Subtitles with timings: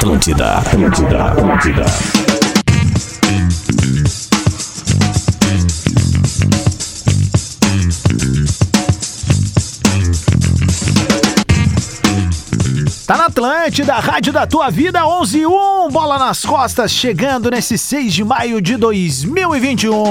[0.00, 1.84] Atlântida, Atlântida, Atlântida.
[13.06, 18.14] Tá na Atlântida, Rádio da Tua Vida 11 1, bola nas costas, chegando nesse 6
[18.14, 20.02] de maio de 2021.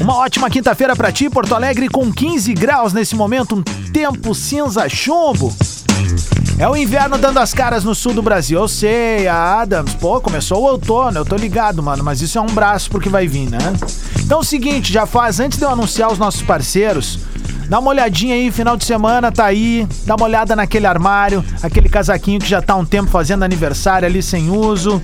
[0.00, 3.62] Uma ótima quinta-feira pra ti, Porto Alegre, com 15 graus nesse momento, um
[3.92, 5.54] tempo cinza chumbo.
[6.62, 8.60] É o inverno dando as caras no sul do Brasil.
[8.60, 12.40] Eu sei, a Adams, pô, começou o outono, eu tô ligado, mano, mas isso é
[12.40, 13.58] um braço porque vai vir, né?
[14.20, 17.18] Então é o seguinte, já faz, antes de eu anunciar os nossos parceiros,
[17.68, 21.88] dá uma olhadinha aí, final de semana tá aí, dá uma olhada naquele armário, aquele
[21.88, 25.02] casaquinho que já tá um tempo fazendo aniversário ali sem uso.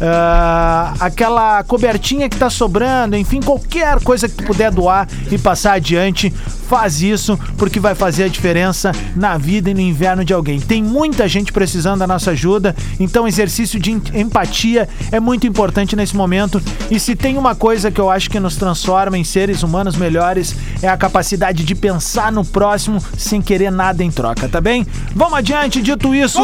[0.00, 5.74] Ah, aquela cobertinha que tá sobrando, enfim, qualquer coisa que tu puder doar e passar
[5.74, 6.30] adiante,
[6.68, 10.58] faz isso porque vai fazer a diferença na vida e no inverno de alguém.
[10.60, 15.94] Tem muita gente precisando da nossa ajuda, então exercício de em- empatia é muito importante
[15.94, 16.60] nesse momento.
[16.90, 20.54] E se tem uma coisa que eu acho que nos transforma em seres humanos melhores
[20.82, 24.86] é a capacidade de pensar no próximo sem querer nada em troca, tá bem?
[25.14, 26.38] Vamos adiante, dito isso.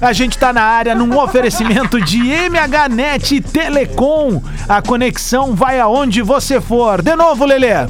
[0.00, 2.30] A gente tá na área num oferecimento de
[2.66, 4.40] MHNet Telecom.
[4.68, 7.02] A conexão vai aonde você for.
[7.02, 7.86] De novo, Lelê.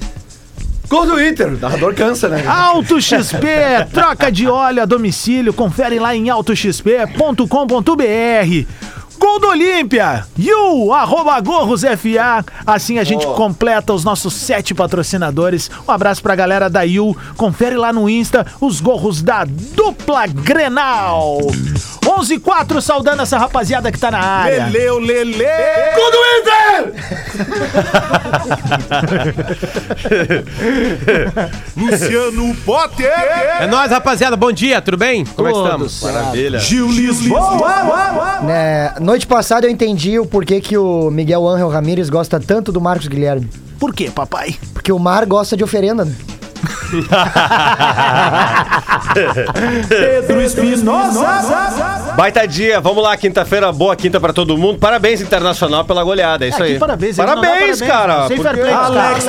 [0.87, 1.47] Gol do Inter.
[1.47, 2.45] O narrador cansa, né?
[2.45, 5.53] Auto XP, troca de óleo a domicílio.
[5.53, 8.82] Confere lá em autoxp.com.br.
[9.23, 12.43] Gol do Olímpia, You, arroba Gorros FA.
[12.67, 15.71] Assim a gente completa os nossos sete patrocinadores.
[15.87, 17.15] Um abraço pra galera da You.
[17.37, 21.37] Confere lá no Insta os gorros da dupla Grenal.
[22.05, 24.65] 11 4 saudando essa rapaziada que tá na área.
[24.65, 25.45] Leleu, Lele.
[25.95, 26.17] Gol do
[31.77, 33.11] Luciano Potter.
[33.59, 34.35] É nóis, rapaziada.
[34.35, 35.23] Bom dia, tudo bem?
[35.25, 36.03] Como é que estamos?
[36.03, 36.59] Maravilha.
[36.59, 38.41] Gil Lisboa.
[38.49, 42.81] É, noite passada eu entendi o porquê que o Miguel Ángel Ramírez gosta tanto do
[42.81, 43.47] Marcos Guilherme.
[43.79, 44.55] Por quê, papai?
[44.73, 46.15] Porque o Mar gosta de oferenda, né?
[49.89, 52.13] Pedro Espinosa.
[52.15, 54.77] Baita dia, vamos lá, quinta-feira, boa quinta pra todo mundo.
[54.79, 56.79] Parabéns, Internacional, pela goleada, é isso É, aí.
[56.79, 58.27] parabéns, não Parabéns, cara.
[58.27, 59.25] Sem porque- fair play, Alex.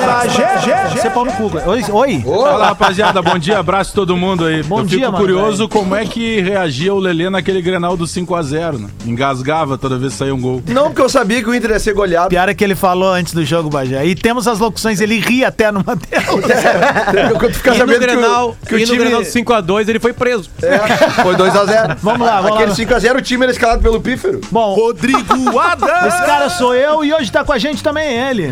[0.93, 1.51] Você é pau no cu.
[1.67, 2.21] Oi, oi.
[2.23, 4.61] Fala rapaziada, bom dia, abraço a todo mundo aí.
[4.63, 8.05] Bom Eu dia, fico mano, curioso como é que reagia o Lelê naquele Grenal do
[8.05, 8.87] 5x0, né?
[9.05, 10.61] Engasgava toda vez que saía um gol.
[10.67, 12.29] Não, porque eu sabia que o Inter ia ser goleado.
[12.29, 14.05] Pior é que ele falou antes do jogo, Bajé.
[14.05, 16.25] E temos as locuções, ele ri até numa delas.
[17.39, 18.97] Quando tu fica E no sabendo que Grenal, o, que o e no time...
[18.99, 20.49] Grenal 5x2 ele foi preso.
[20.61, 20.77] É,
[21.21, 21.97] foi 2x0.
[22.01, 22.99] Vamos lá, vamos Aquele lá.
[22.99, 24.41] 5x0, o time era escalado pelo Pífero.
[24.51, 25.19] Bom, Rodrigo
[25.59, 26.13] Adams.
[26.13, 28.51] esse cara sou eu e hoje tá com a gente também ele.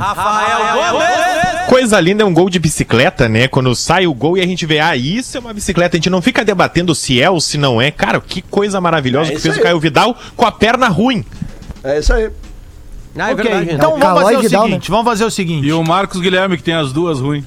[1.68, 3.48] Coisa linda é um gol de bicicleta, né?
[3.48, 5.96] Quando sai o gol e a gente vê, ah, isso é uma bicicleta.
[5.96, 7.92] A gente não fica debatendo se é ou se não é.
[7.92, 9.60] Cara, que coisa maravilhosa É que fez aí.
[9.60, 11.24] o Caio Vidal com a perna ruim.
[11.84, 12.30] É isso aí.
[13.18, 13.72] Ah, é ok, verdade.
[13.76, 15.68] então vamos Calói fazer o Vidal, seguinte, vamos fazer o seguinte.
[15.68, 17.44] E o Marcos Guilherme, que tem as duas ruins.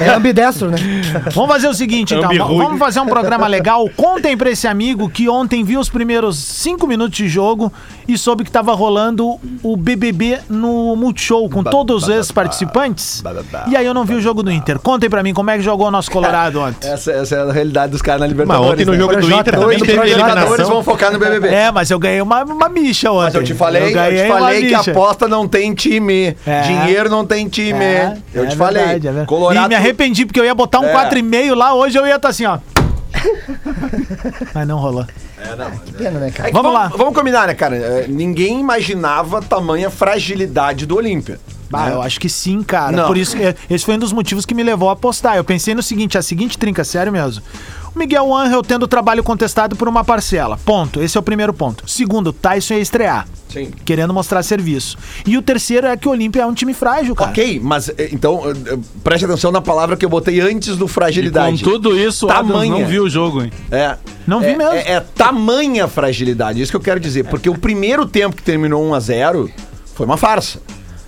[0.00, 0.78] É ambidestro, né?
[1.34, 2.30] Vamos fazer o seguinte, então.
[2.36, 3.88] Vamos fazer um programa legal.
[3.96, 7.72] Contem pra esse amigo que ontem viu os primeiros cinco minutos de jogo
[8.06, 13.22] e soube que tava rolando o BBB no Multishow com todos os ex-participantes.
[13.68, 14.78] E aí eu não vi o jogo do Inter.
[14.78, 16.88] Contem pra mim como é que jogou o nosso Colorado ontem.
[16.88, 18.72] Essa, essa é a realidade dos caras na Mas Libertadores.
[18.72, 18.98] ontem no né?
[18.98, 20.66] jogo do Inter também teve eliminação.
[20.68, 21.48] vão focar no BBB.
[21.48, 23.24] É, mas eu ganhei uma, uma micha ontem.
[23.24, 24.90] Mas eu te falei, eu, te ganhei uma falei que micha.
[24.90, 26.36] aposta não tem time.
[26.46, 26.60] É.
[26.62, 27.84] Dinheiro não tem time.
[27.84, 28.87] É, eu é te falei.
[28.92, 29.28] Verdade, é verdade.
[29.28, 29.64] Colorado.
[29.66, 30.92] E me arrependi porque eu ia botar um É.
[30.92, 32.58] 4,5 lá, hoje eu ia estar assim, ó.
[34.54, 35.04] Mas não rolou.
[35.86, 36.48] Que pena, né, cara?
[36.48, 36.88] É que Vamos lá.
[36.88, 37.76] Vamos combinar, né, cara?
[37.76, 41.38] É, Ninguém imaginava tamanha fragilidade do Olímpia.
[41.70, 42.96] Bah, eu acho que sim, cara.
[42.96, 43.06] Não.
[43.06, 45.36] Por isso, que- esse foi um dos motivos que me levou a apostar.
[45.36, 47.42] Eu pensei no seguinte, a seguinte trinca, sério mesmo.
[47.98, 50.56] O Miguel Angel tendo o trabalho contestado por uma parcela.
[50.64, 51.02] Ponto.
[51.02, 51.82] Esse é o primeiro ponto.
[51.90, 53.26] Segundo, Tyson ia estrear.
[53.48, 53.72] Sim.
[53.84, 54.96] Querendo mostrar serviço.
[55.26, 57.30] E o terceiro é que o Olímpia é um time frágil, cara.
[57.32, 60.88] Ok, mas eh, então eh, preste atenção na palavra que eu botei antes do E
[60.88, 61.64] com fragilidade.
[61.64, 62.70] tudo isso, o Adams Tamanha.
[62.70, 63.50] não viu o jogo, hein?
[63.68, 63.96] É.
[64.24, 64.74] Não vi é, mesmo.
[64.74, 67.24] É, é tamanha fragilidade, isso que eu quero dizer.
[67.24, 69.50] Porque o primeiro tempo que terminou 1 a 0
[69.96, 70.60] Foi uma farsa.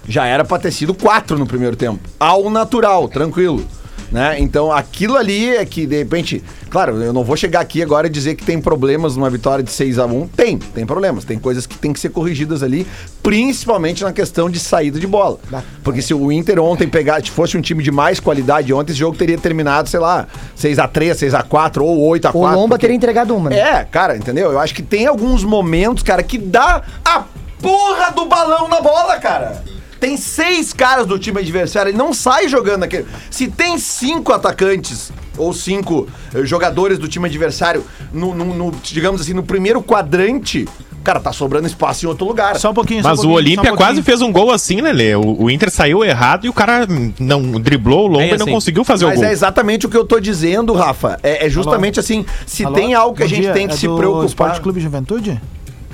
[0.09, 2.01] Já era pra ter sido quatro no primeiro tempo.
[2.19, 3.65] Ao natural, tranquilo.
[4.11, 4.41] Né?
[4.41, 8.11] Então aquilo ali é que, de repente, claro, eu não vou chegar aqui agora e
[8.11, 11.25] dizer que tem problemas numa vitória de 6 a 1 Tem, tem problemas.
[11.25, 12.85] Tem coisas que tem que ser corrigidas ali,
[13.23, 15.39] principalmente na questão de saída de bola.
[15.85, 18.99] Porque se o Inter ontem pegar, se fosse um time de mais qualidade, ontem esse
[18.99, 20.27] jogo teria terminado, sei lá,
[20.57, 23.37] 6 a 3 6 a 4 ou 8 a O 4 Lomba porque- teria entregado
[23.37, 23.49] uma.
[23.51, 23.59] né?
[23.59, 24.51] é, cara, entendeu?
[24.51, 27.23] Eu acho que tem alguns momentos, cara, que dá a
[27.63, 29.63] porra do balão na bola, cara.
[30.01, 33.07] Tem seis caras do time adversário, ele não sai jogando aquele.
[33.31, 39.21] Se tem cinco atacantes ou cinco eh, jogadores do time adversário no, no- no, digamos
[39.21, 40.67] assim, no primeiro quadrante,
[41.05, 42.57] cara, tá sobrando espaço em outro lugar.
[42.57, 44.05] Só um pouquinho, só um Mas o pouquinho, Olímpia um quase pouquinho.
[44.05, 45.15] fez um gol assim, né, Lê?
[45.15, 46.87] O, o Inter saiu errado e o cara
[47.19, 48.53] não driblou o Lomba Bem e não assim.
[48.55, 49.29] conseguiu fazer Mas o gol.
[49.29, 51.19] é exatamente o que eu tô dizendo, Rafa.
[51.23, 52.75] É, é justamente assim, se Alô?
[52.75, 54.27] tem algo que a Bom gente dia, tem que é se do preocupar.
[54.27, 55.39] Esporte Clube Juventude?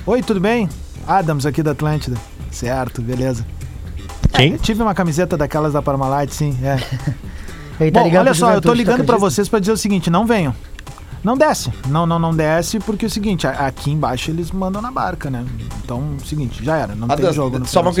[0.05, 0.69] Oi, tudo bem?
[1.05, 2.15] Adams aqui da Atlântida.
[2.51, 3.45] Certo, beleza.
[4.37, 4.53] Quem?
[4.53, 6.77] É, tive uma camiseta daquelas da Parmalat, sim, é.
[7.91, 9.19] Tá Bom, olha só, eu tô ligando pra acredita?
[9.19, 10.55] vocês pra dizer o seguinte, não venham.
[11.23, 11.71] Não desce.
[11.87, 15.43] Não, não, não desce, porque é o seguinte, aqui embaixo eles mandam na barca, né?
[15.83, 17.91] Então, é o seguinte, já era, não Ah, tem jogo no só um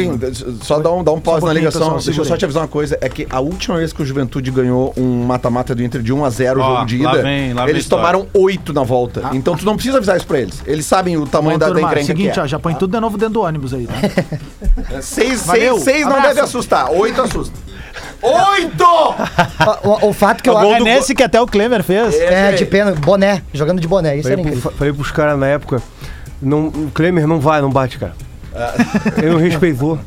[0.61, 1.81] só dá um, dá um pause na ligação.
[1.81, 4.05] pessoal, Deixa eu só te avisar uma coisa: é que a última vez que o
[4.05, 7.13] Juventude ganhou um mata-mata do Inter de 1 a 0 o Ó, jogo de lá
[7.13, 9.21] ida, vem- lá vem eles tomaram 8 na volta.
[9.33, 10.61] então tu não precisa avisar isso pra eles.
[10.65, 12.43] Eles sabem o tamanho Bom, da, da encrenca seguinte, que é.
[12.43, 15.01] ó, já põe tudo de novo dentro do ônibus aí, tá?
[15.01, 15.79] 6 Valeu,
[16.09, 17.66] não deve assustar, 8 assusta.
[18.21, 18.83] 8!
[19.83, 22.15] O, o- fato que eu é nesse que até o Klemer fez.
[22.15, 24.71] É, de pena, boné, jogando de boné, isso era Falei, incrível.
[24.71, 25.81] fa- falei pros caras na época,
[26.41, 28.13] não, o Klemer não vai, não bate, cara.
[29.17, 29.99] Ele não respeitou.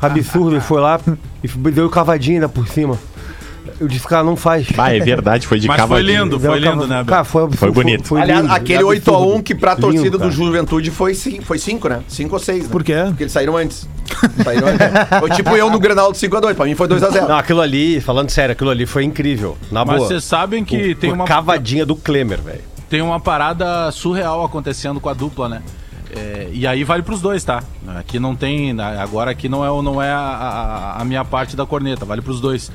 [0.00, 1.00] Absurdo, ele foi lá
[1.42, 2.96] e deu cavadinha ainda por cima.
[3.80, 4.66] Eu disse, cara, não faz.
[4.76, 6.24] Ah, é verdade, foi de Mas foi cavadinho.
[6.24, 8.16] lindo, foi lindo, né, Cara, foi, Foi bonito.
[8.16, 9.36] Aliás, lindo, aquele absurdo.
[9.38, 10.30] 8x1 que pra Lindo, torcida do cara.
[10.30, 12.00] Juventude foi 5, foi 5 né?
[12.08, 12.64] 5 ou 6.
[12.64, 12.68] Né?
[12.70, 12.94] Por quê?
[13.08, 13.88] Porque eles saíram antes.
[14.42, 14.86] Saíram antes.
[15.20, 17.28] Foi tipo eu no Grenal de 5x2, pra mim foi 2x0.
[17.28, 19.56] Não, aquilo ali, falando sério, aquilo ali foi incrível.
[19.70, 20.08] Na Mas boa.
[20.08, 22.60] vocês sabem que O- tem uma cavadinha do Klemer, velho.
[22.88, 25.62] tem uma parada surreal acontecendo com a dupla, né?
[26.16, 27.62] É, e aí vale pros dois, tá?
[27.98, 28.74] Aqui não tem.
[28.80, 30.16] Agora aqui não é, o- não é a,
[30.96, 32.72] a- a minha parte da corneta, vale pros dois.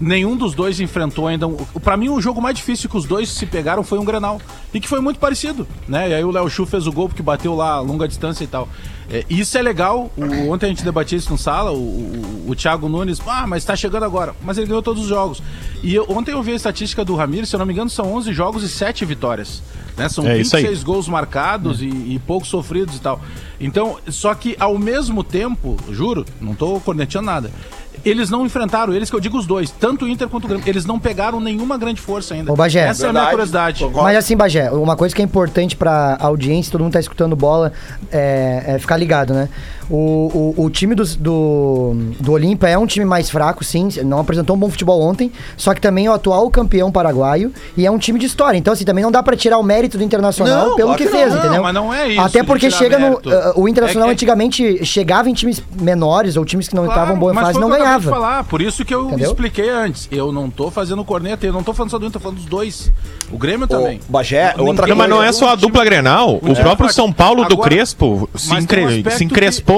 [0.00, 1.46] Nenhum dos dois enfrentou ainda.
[1.46, 4.40] Um, pra mim, o jogo mais difícil que os dois se pegaram foi um Grenal.
[4.72, 6.08] E que foi muito parecido, né?
[6.08, 8.46] E aí o Léo Chu fez o gol porque bateu lá a longa distância e
[8.46, 8.66] tal.
[9.10, 10.10] É, isso é legal.
[10.16, 11.72] O- ontem a gente debatia isso no sala.
[11.72, 14.34] O, o, o Thiago Nunes, ah, mas tá chegando agora.
[14.42, 15.42] Mas ele ganhou todos os jogos.
[15.82, 18.10] E eu- ontem eu vi a estatística do Ramiro, se eu não me engano, são
[18.14, 19.62] 11 jogos e 7 vitórias.
[19.98, 20.08] Né?
[20.08, 20.62] São É isso aí.
[20.62, 23.20] 26 gols marcados e, e poucos sofridos e tal.
[23.60, 27.50] Então, só que ao mesmo tempo, juro, não tô corneteando nada.
[28.04, 30.66] Eles não enfrentaram, eles que eu digo os dois, tanto o Inter quanto o Grêmio,
[30.66, 32.52] eles não pegaram nenhuma grande força ainda.
[32.52, 32.80] Ô, Bagé.
[32.80, 33.30] Essa é a minha Verdade.
[33.30, 33.84] curiosidade.
[33.84, 34.02] Concordo.
[34.04, 37.72] Mas assim, Bagé, uma coisa que é importante pra audiência, todo mundo tá escutando bola,
[38.10, 39.48] é, é ficar ligado, né?
[39.90, 41.04] O, o, o time do,
[42.20, 45.74] do Olímpia é um time mais fraco, sim, não apresentou um bom futebol ontem, só
[45.74, 48.56] que também é o atual campeão paraguaio e é um time de história.
[48.56, 51.08] Então, assim, também não dá pra tirar o mérito do Internacional Não, pelo claro que,
[51.08, 51.62] fez, Não, entendeu?
[51.62, 53.08] mas não é isso Até porque chega no.
[53.10, 53.28] mérito.
[53.30, 57.00] uh, o Internacional É que- antigamente chegava em times menores ou times que não Claro,
[57.00, 58.10] estavam boa mas fase e o não que eu ganhava.
[58.10, 59.30] falar, por isso que eu Entendeu?
[59.30, 60.08] expliquei antes.
[60.10, 62.46] Eu não tô fazendo corneta, eu não tô falando só do Inter, tô falando dos
[62.46, 62.92] dois.
[63.32, 64.00] O Grêmio também.
[64.08, 66.36] Bagé, Ninguém- outra Não, mas não é só a time- dupla Grenal.
[66.36, 66.92] O próprio.
[66.92, 68.66] São Paulo do Crespo se, mas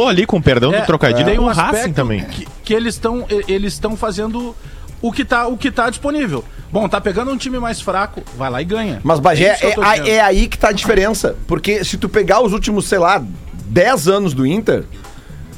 [0.05, 2.25] um ali, com perdão do É, trocadilho, tem com um o Racing aspecto também.
[2.25, 4.55] Que, que eles estão eles estão fazendo
[5.01, 6.45] o que tá o que tá disponível.
[6.71, 9.01] Bom, tá pegando um time mais fraco, vai lá e ganha.
[9.05, 9.83] Mas Bagé, é, dizendo.
[10.09, 11.37] é aí que tá a diferença.
[11.47, 13.23] Porque se tu pegar os últimos, sei lá,
[13.67, 14.85] 10 anos do Inter,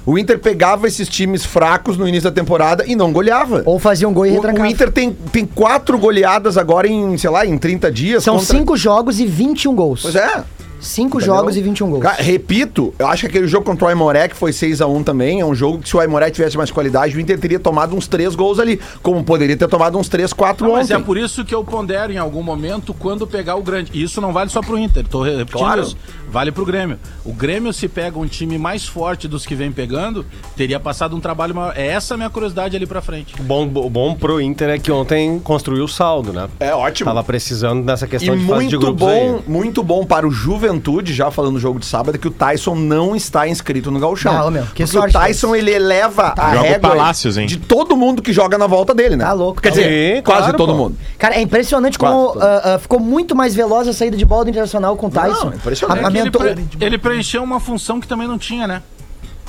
[0.06, 3.62] o Inter pegava esses times fracos no início da temporada e não goleava.
[3.64, 4.68] Ou fazia um gol e O, o retrancava.
[4.68, 8.24] Inter tem, tem quatro goleadas agora em, sei lá, em 30 dias.
[8.24, 10.02] São contra- cinco jogos e 21 gols.
[10.02, 10.42] Pois é.
[10.84, 11.34] Cinco Entendeu?
[11.36, 12.02] jogos e 21 gols.
[12.02, 15.44] Cara, repito, eu acho que aquele jogo contra o Aimoré, que foi 6x1 também, é
[15.46, 18.34] um jogo que se o Aimoré tivesse mais qualidade, o Inter teria tomado uns 3
[18.34, 20.94] gols ali, como poderia ter tomado uns 3, 4 Não, mas ontem.
[21.02, 23.90] é por isso que eu pondero em algum momento quando pegar o grande.
[23.94, 25.82] E isso não vale só pro Inter, tô repetindo Claro.
[25.82, 25.96] isso.
[26.30, 26.98] Vale pro Grêmio.
[27.24, 30.26] O Grêmio, se pega um time mais forte dos que vem pegando,
[30.56, 31.72] teria passado um trabalho maior.
[31.76, 33.34] É essa a minha curiosidade ali pra frente.
[33.38, 36.48] O bom, bom pro Inter é que ontem construiu o saldo, né?
[36.58, 37.04] É ótimo.
[37.08, 39.42] Tava precisando nessa E questão de fase de muito grupos bom, aí.
[39.46, 40.73] muito bom para o Juventude,
[41.06, 44.32] já falando no jogo de sábado, é que o Tyson não está inscrito no Gauchão.
[44.32, 47.46] Não, meu, que Porque o Tyson, ele eleva a Joga régua Palácios, hein?
[47.46, 49.24] de todo mundo que joga na volta dele, né?
[49.24, 50.24] Tá louco, Quer tá dizer, louco.
[50.30, 50.78] quase Claro, todo pô.
[50.78, 50.96] mundo.
[51.18, 54.50] Cara, é impressionante como ah, ah, ficou muito mais veloz a saída de bola do
[54.50, 55.46] Internacional com o Tyson.
[55.50, 56.04] Não, impressionante.
[56.04, 58.82] A- É que ele, pre- ele preencheu uma função que também não tinha, né?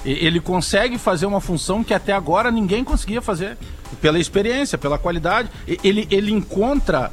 [0.06, 3.58] Ele consegue fazer uma função que até agora ninguém conseguia fazer.
[4.02, 5.50] Pela experiência, pela qualidade.
[5.84, 7.12] Ele, ele encontra.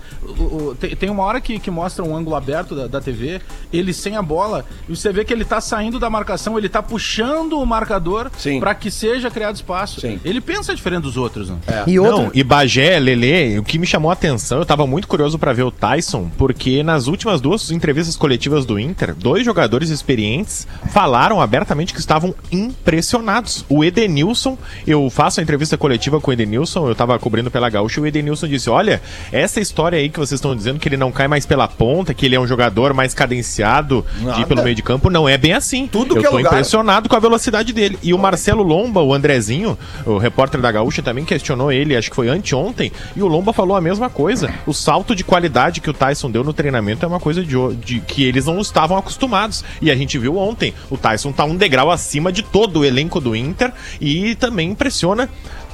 [0.99, 3.41] tem, uma hora que, que mostra um ângulo aberto da, da TV,
[3.73, 6.83] ele sem a bola, e você vê que ele tá saindo da marcação, ele tá
[6.83, 10.01] puxando o marcador para que seja criado espaço.
[10.01, 10.21] Sim.
[10.25, 11.59] Ele pensa diferente dos outros, né?
[11.87, 15.09] E outro, Não, e Bagé, Lele, o que me chamou a atenção, eu tava muito
[15.09, 19.91] curioso pra ver o Tyson, porque nas últimas duas entrevistas coletivas do Inter, dois jogadores
[19.91, 23.65] experientes falaram abertamente que estavam impressionados.
[23.69, 28.01] O Edenilson, eu faço a entrevista coletiva com o Edenilson, eu tava cobrindo pela Gaúcha,
[28.01, 29.01] e o Edenilson disse: Olha,
[29.31, 32.27] essa história aí que vocês estão dizendo que ele não cai mais pela ponta, que
[32.27, 35.53] ele é um jogador mais cadenciado de ir pelo meio de campo, não é bem
[35.53, 35.87] assim.
[35.87, 36.53] Tudo eu que é tô lugar.
[36.53, 37.99] impressionado com a velocidade dele.
[38.03, 42.17] E o Marcelo Lomba, o Andrezinho, o repórter da Gaúcha, também questionou ele, acho que
[42.17, 44.53] foi anteontem, e o Lomba falou a mesma coisa.
[44.67, 48.01] O salto de qualidade que o Tyson deu no treinamento é uma coisa de, de-
[48.01, 49.65] que eles não estavam acostumados.
[49.81, 53.21] E a gente viu ontem, o Tyson tá um degrau acima de todo o elenco
[53.21, 55.29] do Inter e também impressiona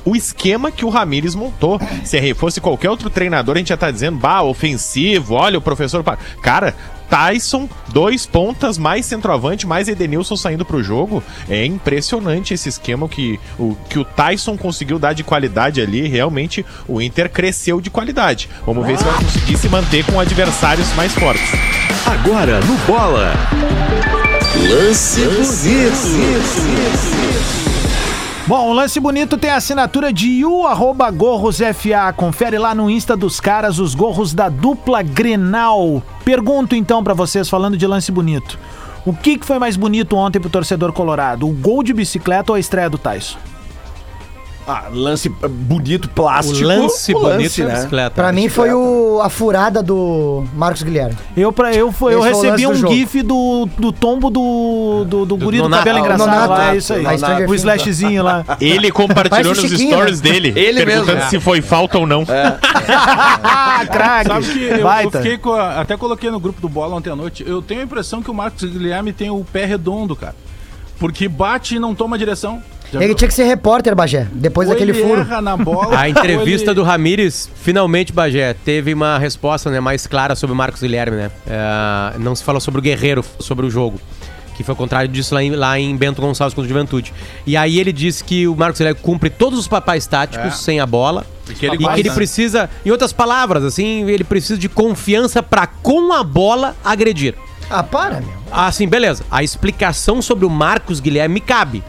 [0.09, 1.81] o esquema que o Ramires montou.
[2.05, 6.03] Se fosse qualquer outro treinador, a gente já tá dizendo, bah, ofensivo, olha o professor.
[6.03, 6.19] pa-".
[6.43, 6.75] Cara,
[7.09, 11.23] Tyson, dois pontas, mais centroavante, mais Edenilson saindo pro jogo.
[11.49, 16.07] É impressionante esse esquema que o, que o Tyson conseguiu dar de qualidade ali.
[16.07, 18.49] Realmente o Inter cresceu de qualidade.
[18.67, 21.51] Vamos ver se vai conseguir se manter com adversários mais fortes.
[22.07, 23.33] Agora no Bola.
[24.55, 26.39] Lance bonito.
[28.49, 32.11] Bom, o lance bonito tem a assinatura de U, arroba Gorros FA.
[32.17, 36.03] Confere lá no Insta dos caras os gorros da dupla Grenal.
[36.25, 38.59] Pergunto então pra vocês, falando de lance bonito.
[39.05, 41.47] O que, que foi mais bonito ontem pro torcedor colorado?
[41.47, 43.39] O gol de bicicleta ou a estreia do Tyson?
[44.71, 46.59] Ah, lance bonito, plástico.
[46.59, 47.75] O lance o bonito da né?
[47.77, 48.11] bicicleta.
[48.11, 51.17] pra mim foi o, a furada do Marcos Guilherme.
[51.35, 55.07] Eu, pra, eu, eu foi o recebi um lance do gif do, do tombo do,
[55.09, 55.81] do, do guri do Nonato.
[55.85, 56.53] cabelo Ah, engraçado Nonato.
[56.53, 57.01] lá, é isso aí.
[57.17, 57.61] Stranger O Things.
[57.63, 58.45] slashzinho lá.
[58.61, 60.31] Ele compartilhou nos stories né?
[60.31, 61.31] dele, Ele perguntando mesmo.
[61.31, 62.25] se foi falta ou não.
[62.91, 64.29] Ah, craque.
[64.29, 67.17] Sabe que eu, eu fiquei com a- até coloquei no grupo do Bola ontem à
[67.17, 67.45] noite.
[67.47, 70.35] Eu tenho a impressão que o Marcos Guilherme tem o pé redondo, cara.
[70.99, 72.63] Porque bate e não toma direção.
[72.93, 73.15] Já Ele viu?
[73.17, 75.21] tinha que ser repórter, Bagé, depois Ou daquele ele furo.
[75.21, 75.97] erra na bola.
[76.01, 80.57] A entrevista ou do Ramires, finalmente, Bagé, teve uma resposta né, mais clara sobre o
[80.57, 81.31] Marcos Guilherme, né?
[81.47, 84.01] É, não se falou sobre o Guerreiro, sobre o jogo.
[84.57, 87.13] Que foi o contrário disso lá em, lá em Bento Gonçalves contra o Juventude.
[87.47, 90.51] E aí ele disse que o Marcos Guilherme cumpre todos os papéis táticos É.
[90.51, 91.25] sem a bola.
[91.49, 95.43] E que ele e que ele precisa, em outras palavras, assim, ele precisa de confiança
[95.45, 97.35] pra com a bola agredir.
[97.71, 98.31] Ah, para, meu.
[98.51, 99.23] Assim, beleza.
[99.31, 101.85] A explicação sobre o Marcos Guilherme me cabe.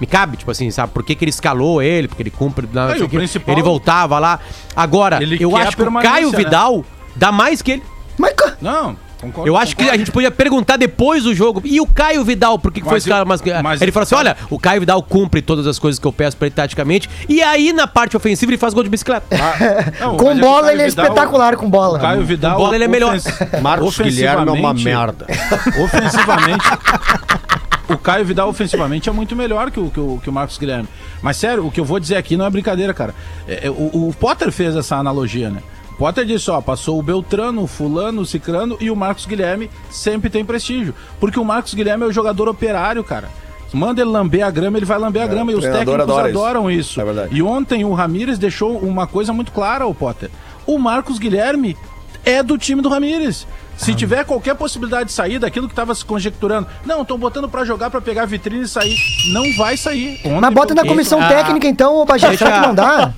[0.00, 0.92] Me cabe, tipo assim, sabe?
[0.92, 2.08] Por que, que ele escalou ele?
[2.08, 2.66] Porque ele cumpre.
[2.72, 3.18] não É, o quê.
[3.18, 4.38] principal- Ele voltava lá.
[4.74, 6.36] Agora, Ele eu acho que o Caio né?
[6.38, 7.82] Vidal dá mais que ele.
[8.18, 9.48] Mas, Não, concordo.
[9.48, 9.94] Eu acho que concordo.
[9.94, 11.62] a gente podia perguntar depois do jogo.
[11.64, 13.22] E o Caio Vidal, por que, que foi escalado?
[13.24, 16.06] eu- Mas, mas- ele falou assim: olha, o Caio Vidal cumpre todas as coisas que
[16.06, 17.08] eu peço pra ele taticamente.
[17.28, 19.26] E aí, na parte ofensiva, ele faz gol de bicicleta.
[20.00, 21.98] Não, com mas é que o bola ele é Vidal- espetacular com bola.
[21.98, 22.56] O Caio Vidal.
[22.56, 23.16] Com bola ele é melhor.
[23.62, 25.26] Marcos Guilherme é uma merda.
[25.82, 26.64] Ofensivamente.
[27.92, 30.88] O Caio Vidal ofensivamente é muito melhor que o, que, o, que o Marcos Guilherme.
[31.20, 33.14] Mas sério, o que eu vou dizer aqui não é brincadeira, cara.
[33.48, 35.62] É, é, o, o Potter fez essa analogia, né?
[35.92, 39.70] O Potter disse, ó, passou o Beltrano, o Fulano, o Cicrano e o Marcos Guilherme
[39.90, 40.94] sempre tem prestígio.
[41.18, 43.28] Porque o Marcos Guilherme é o jogador operário, cara.
[43.72, 45.52] Manda ele lamber a grama, ele vai lamber a grama.
[45.52, 46.38] E os técnicos adora isso.
[46.38, 47.00] adoram isso.
[47.00, 47.36] É verdade.
[47.36, 50.30] E ontem o Ramires deixou uma coisa muito clara ao Potter.
[50.66, 51.76] O Marcos Guilherme
[52.24, 53.46] é do time do Ramires.
[53.80, 57.64] Se tiver qualquer possibilidade de sair daquilo que estava se conjecturando, não, estão botando pra
[57.64, 58.94] jogar, pra pegar a vitrine e sair.
[59.32, 60.20] Não vai sair.
[60.24, 62.28] Ontem Mas bota na comissão Ah, técnica então, ô Bagé.
[62.28, 63.12] deixa- Será que não dá?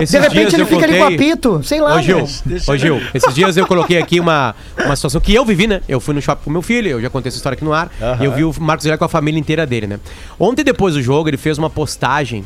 [0.00, 1.62] Esses De repente ele eu fica ali com contei- apito.
[1.64, 1.96] Sei lá.
[1.96, 2.26] Ô Gil,
[2.68, 4.54] ô Gil, esses dias eu coloquei aqui uma,
[4.84, 5.80] uma situação que eu vivi, né?
[5.88, 7.90] Eu fui no shopping com meu filho, eu já contei essa história aqui no ar,
[8.20, 9.98] e eu vi o Marcos Guilherme com a família inteira dele, né?
[10.38, 12.44] Ontem, depois do jogo, ele fez uma postagem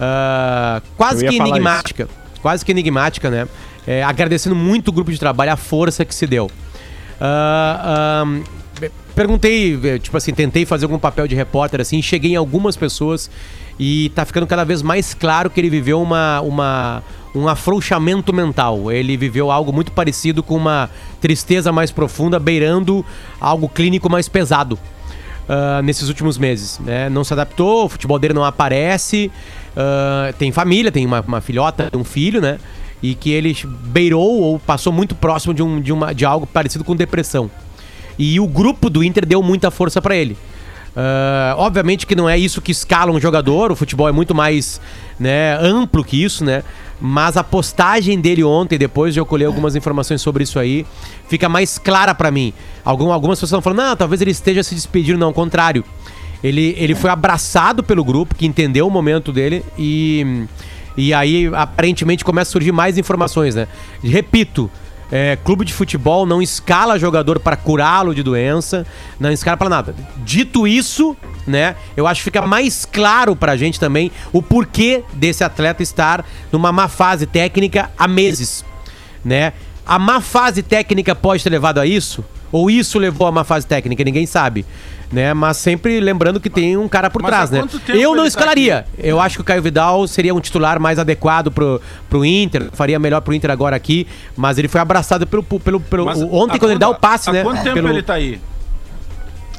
[0.00, 2.08] ah, quase que enigmática,
[2.40, 3.46] quase que enigmática, né?
[3.86, 6.50] É, agradecendo muito o grupo de trabalho, a força que se deu.
[7.20, 12.36] Ah, ah, perguntei, eh, tipo assim, tentei fazer algum papel de repórter, assim, cheguei em
[12.36, 13.30] algumas pessoas
[13.78, 17.02] e tá ficando cada vez mais claro que ele viveu uma, uma,
[17.34, 18.90] um afrouxamento mental.
[18.90, 20.90] Ele viveu algo muito parecido com uma
[21.20, 23.04] tristeza mais profunda, beirando
[23.40, 24.78] algo clínico mais pesado.
[25.48, 27.08] ah, nesses últimos meses, né?
[27.08, 29.30] Não se adaptou, o futebol dele não aparece,
[29.76, 32.58] ah, tem família, tem uma, uma filhota, um filho, né?
[33.04, 36.84] E que ele beirou ou passou muito próximo de, um, de, uma, de algo parecido
[36.84, 37.50] com depressão.
[38.18, 40.36] E o grupo do Inter deu muita força pra ele.
[40.96, 44.80] Ah, obviamente que não é isso que escala um jogador, o futebol é muito mais
[45.18, 46.62] né, amplo que isso, né?
[47.00, 50.86] Mas a postagem dele ontem, depois de eu colher algumas informações sobre isso aí,
[51.28, 52.54] fica mais clara pra mim.
[52.84, 55.84] Algum, algumas pessoas estão falando, não, talvez ele esteja se despedindo, não, ao contrário.
[56.42, 60.46] Ele, ele foi abraçado pelo grupo, que entendeu o momento dele e,
[60.96, 63.66] E aí, aparentemente, começa a surgir mais informações, né?
[64.02, 64.70] Repito,
[65.10, 68.86] é, clube de futebol não escala jogador para curá-lo de doença,
[69.18, 69.94] não escala para nada.
[70.18, 75.44] Dito isso, né, eu acho que fica mais claro pra gente também o porquê desse
[75.44, 78.64] atleta estar numa má fase técnica há meses,
[79.24, 79.52] né?
[79.86, 82.24] A má fase técnica pode ter levado a isso?
[82.50, 84.02] Ou isso levou a má fase técnica?
[84.02, 84.64] Ninguém sabe.
[85.14, 85.32] Né?
[85.32, 87.64] Mas sempre lembrando que tem um cara por Mas trás, né?
[87.88, 88.84] Eu não tá escalaria.
[88.98, 91.80] Eu acho que o Caio Vidal seria um titular mais adequado pro,
[92.10, 95.42] pro Inter, faria melhor pro Inter agora aqui, mas ele foi abraçado pelo.
[95.42, 97.44] pelo, pelo Mas ontem, quando ele dá o passe, né?
[97.44, 98.40] quanto tempo pelo, ele tá aí?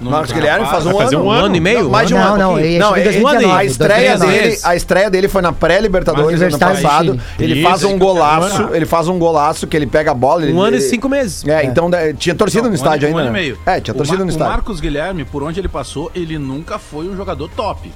[0.01, 0.31] No Marcos?
[0.33, 1.25] Guilherme faz um Vai fazer ano.
[1.25, 1.89] um um ano e meio?
[1.89, 2.37] mais de um Não, ano.
[2.37, 4.39] não, ele não, ele- 2019, a estreia 2019.
[4.49, 7.19] dele, a estreia dele foi na pré-Libertadores ano passado.
[7.39, 8.75] Ele Isso, faz um golaço, um ano.
[8.75, 11.45] ele faz um golaço que ele pega a bola, ele, Um ano e cinco meses.
[11.47, 13.29] É, então né, tinha torcida Não, no um estádio ano- um ainda.
[13.29, 13.45] ano e né?
[13.47, 13.59] meio.
[13.65, 14.51] É, tinha O torcida no O estádio.
[14.53, 17.91] Marcos Guilherme, por onde ele passou, ele nunca foi um jogador top.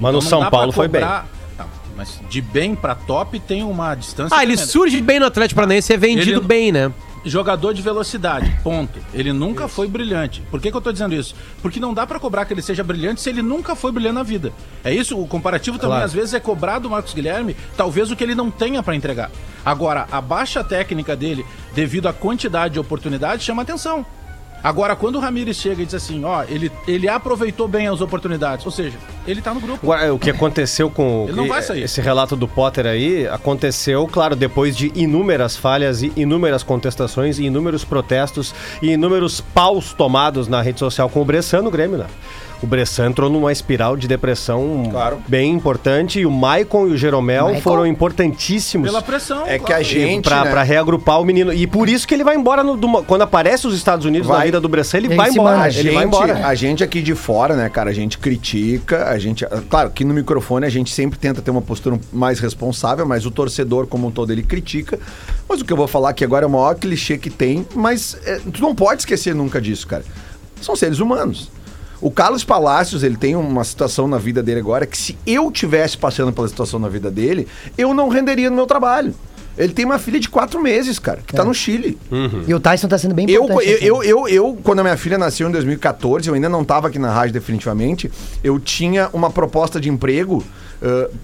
[0.00, 1.02] Mas no não São Paulo foi bem.
[1.02, 1.66] Não,
[1.96, 4.34] mas de bem pra top tem uma distância.
[4.36, 6.90] Ah, ele surge bem no Atlético Paranaense e é vendido Ele- bem, né?
[7.24, 8.98] Jogador de velocidade, ponto.
[9.14, 10.42] Ele nunca foi brilhante.
[10.50, 11.36] Por que, que eu tô dizendo isso?
[11.62, 14.22] Porque não dá pra cobrar que ele seja brilhante se ele nunca foi brilhante na
[14.24, 14.52] vida.
[14.82, 16.04] É isso, o comparativo também Claro.
[16.04, 19.30] às vezes é cobrar do Marcos Guilherme, talvez o que ele não tenha pra entregar.
[19.64, 24.04] Agora, a baixa técnica dele, devido à quantidade de oportunidades, chama atenção.
[24.62, 28.64] Agora, quando o Ramires chega e diz assim, ó, ele, ele aproveitou bem as oportunidades,
[28.64, 29.80] ou seja, ele tá no grupo.
[29.82, 31.82] Agora, o que aconteceu com Ele não vai sair.
[31.82, 37.44] esse relato do Potter aí, aconteceu, claro, depois de inúmeras falhas e inúmeras contestações, e
[37.44, 42.06] inúmeros protestos e inúmeros paus tomados na rede social com o Bressan no Grêmio, né?
[42.62, 45.18] O Bressan entrou numa espiral de depressão Claro.
[45.26, 47.60] bem importante e o Maicon e o Jeromel Maicon?
[47.60, 49.42] foram importantíssimos Pela pressão.
[49.46, 49.84] É que a claro.
[49.84, 50.50] gente, pra, né?
[50.50, 51.52] pra reagrupar o menino.
[51.52, 54.34] E por isso que ele vai embora no- do- quando aparece os Estados Unidos na
[54.36, 54.46] Vai.
[54.46, 55.56] vida do Bressan, ele, Ele vai embora.
[55.56, 55.64] manda.
[55.64, 56.46] A Ele vai gente, embora.
[56.46, 60.14] a gente aqui de fora, né, cara, a gente critica, a gente, claro, que no
[60.14, 64.10] microfone a gente sempre tenta ter uma postura mais responsável, mas o torcedor como um
[64.12, 65.00] todo ele critica.
[65.48, 68.16] Mas o que eu vou falar aqui agora é o maior clichê que tem, mas
[68.24, 70.04] é, tu não pode esquecer nunca disso, cara.
[70.60, 71.50] São seres humanos.
[72.02, 75.96] O Carlos Palácios, ele tem uma situação na vida dele agora que se eu tivesse
[75.96, 77.46] passando pela situação na vida dele,
[77.78, 79.14] eu não renderia no meu trabalho.
[79.56, 81.96] Ele tem uma filha de quatro meses, cara, que tá no Chile.
[82.48, 83.68] E o Tyson tá sendo bem Eu, importante.
[83.68, 84.08] eu, assim.
[84.08, 86.98] eu, eu, eu, quando a minha filha nasceu em 2014, eu ainda não estava aqui
[86.98, 88.10] na rádio definitivamente,
[88.42, 90.42] eu tinha uma proposta de emprego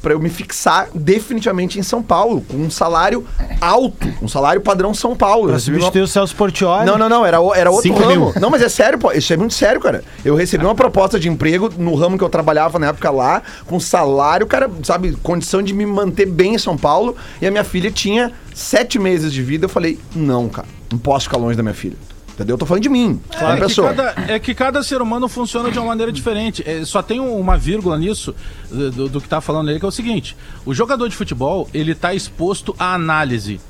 [0.00, 3.26] para eu me fixar definitivamente em São Paulo, com um salário
[3.60, 5.46] alto, um salário padrão São Paulo.
[5.46, 6.84] Pra recebi uma- substituir o Celso Portioli.
[6.86, 8.32] Não, não, não, era, era outro Cinco ramo.
[8.32, 8.40] mil.
[8.40, 10.02] Não, mas é sério, pô, isso é muito sério, cara.
[10.24, 13.78] Eu recebi uma proposta de emprego no ramo que eu trabalhava na época lá, com
[13.80, 17.90] salário, cara, sabe, condição de me manter bem em São Paulo, e a minha filha
[17.90, 21.74] tinha sete meses de vida, eu falei, não, cara, não posso ficar longe da minha
[21.74, 21.96] filha.
[22.38, 22.54] Entendeu?
[22.54, 23.92] Eu tô falando de mim, É uma que, pessoa.
[23.92, 26.62] cada, é que cada ser humano funciona de uma maneira diferente.
[26.64, 28.32] É, só tem um- uma vírgula nisso,
[28.70, 31.68] do, do- do que tá falando ele, que é o seguinte: o jogador de futebol,
[31.74, 33.60] ele tá exposto à análise.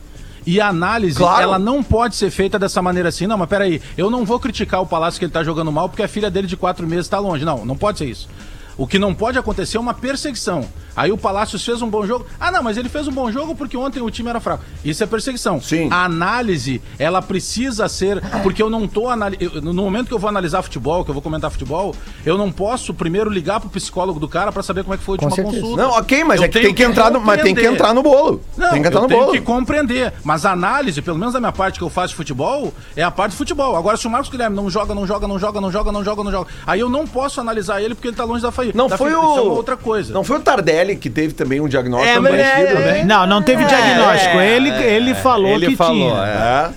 [0.46, 1.42] E a análise, Claro.
[1.42, 3.26] ela não pode ser feita dessa maneira assim.
[3.26, 6.02] Não, mas peraí, eu não vou criticar o Palácio que ele tá jogando mal porque
[6.02, 7.46] a filha dele de quatro meses tá longe.
[7.46, 8.28] Não, não pode ser isso.
[8.76, 10.64] O que não pode acontecer é uma perseguição.
[10.98, 12.26] Aí o Palácios fez um bom jogo.
[12.40, 14.64] Ah, não, mas ele fez um bom jogo porque ontem o time era fraco.
[14.84, 15.60] Isso é perseguição.
[15.60, 15.88] Sim.
[15.92, 18.20] A análise, ela precisa ser.
[18.42, 19.62] Porque eu não tô analisando.
[19.72, 21.94] No momento que eu vou analisar futebol, que eu vou comentar futebol,
[22.26, 25.16] eu não posso primeiro ligar pro psicólogo do cara pra saber como é que foi
[25.20, 25.80] a última consulta.
[25.82, 28.02] Não, ok, mas Eu é que tem que, entrar no, mas tem que entrar no
[28.02, 28.40] bolo.
[28.56, 29.30] Não, tem que entrar no bolo.
[29.32, 30.12] que compreender.
[30.24, 33.10] Mas a análise, pelo menos da minha parte que eu faço de futebol, é a
[33.10, 33.76] parte de futebol.
[33.76, 36.24] Agora, se o Marcos Guilherme não joga, não joga, não joga, não joga, não joga,
[36.24, 38.72] não joga, aí eu não posso analisar ele porque ele tá longe da faia.
[38.74, 39.20] Não da foi fi- o.
[39.20, 40.12] Isso é uma outra coisa.
[40.12, 43.04] Não foi o Tardelli que teve também um diagnóstico É, mas parecido, é- né?
[43.04, 44.38] Não, não teve diagnóstico.
[44.40, 46.24] ele, ele falou Ele que falou, tinha.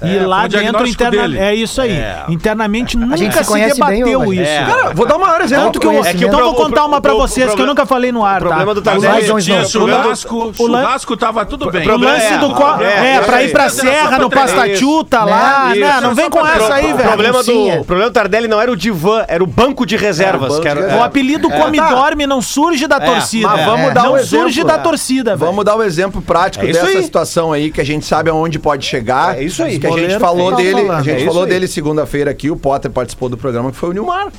[0.02, 0.08] é.
[0.08, 1.22] E É, lá dentro, diagnóstico interna...
[1.28, 1.40] dele.
[1.40, 2.00] é isso aí.
[2.30, 4.42] Internamente nunca gente se, debateu ô, isso.
[4.44, 4.66] É.
[4.66, 5.80] Cara, vou dar o maior exemplo.
[5.80, 8.42] Que eu, É então vou contar uma pra vocês que eu nunca falei no ar,
[8.42, 8.74] o problema tá?
[8.74, 9.26] do Tardelli-
[9.72, 11.88] churrasco, churrasco tava tudo bem.
[11.90, 12.82] O lance é, do qual.
[12.82, 15.72] é, É, pra é, ir pra é, Serra é, no é, Pastachuta lá.
[16.02, 17.08] Não, vem com essa aí, velho.
[17.10, 17.82] problema, do, Mocinha.
[17.82, 20.50] o problema do Tardelli não era o divã, era o banco de reservas.
[20.50, 23.48] banco que era, de O apelido Come Dorme não surge da torcida.
[23.48, 24.46] Mas vamos dar não um exemplo.
[24.46, 24.78] surge da É.
[24.78, 25.50] torcida, velho.
[25.52, 27.04] Vamos dar um exemplo prático É dessa aí.
[27.04, 29.38] situação aí, que a gente sabe aonde pode chegar.
[29.38, 29.80] É isso aí.
[29.80, 32.90] Que a gente falou dele, a gente É isso falou dele segunda-feira aqui, o Potter
[32.92, 34.32] participou do programa, que foi o Nilmar.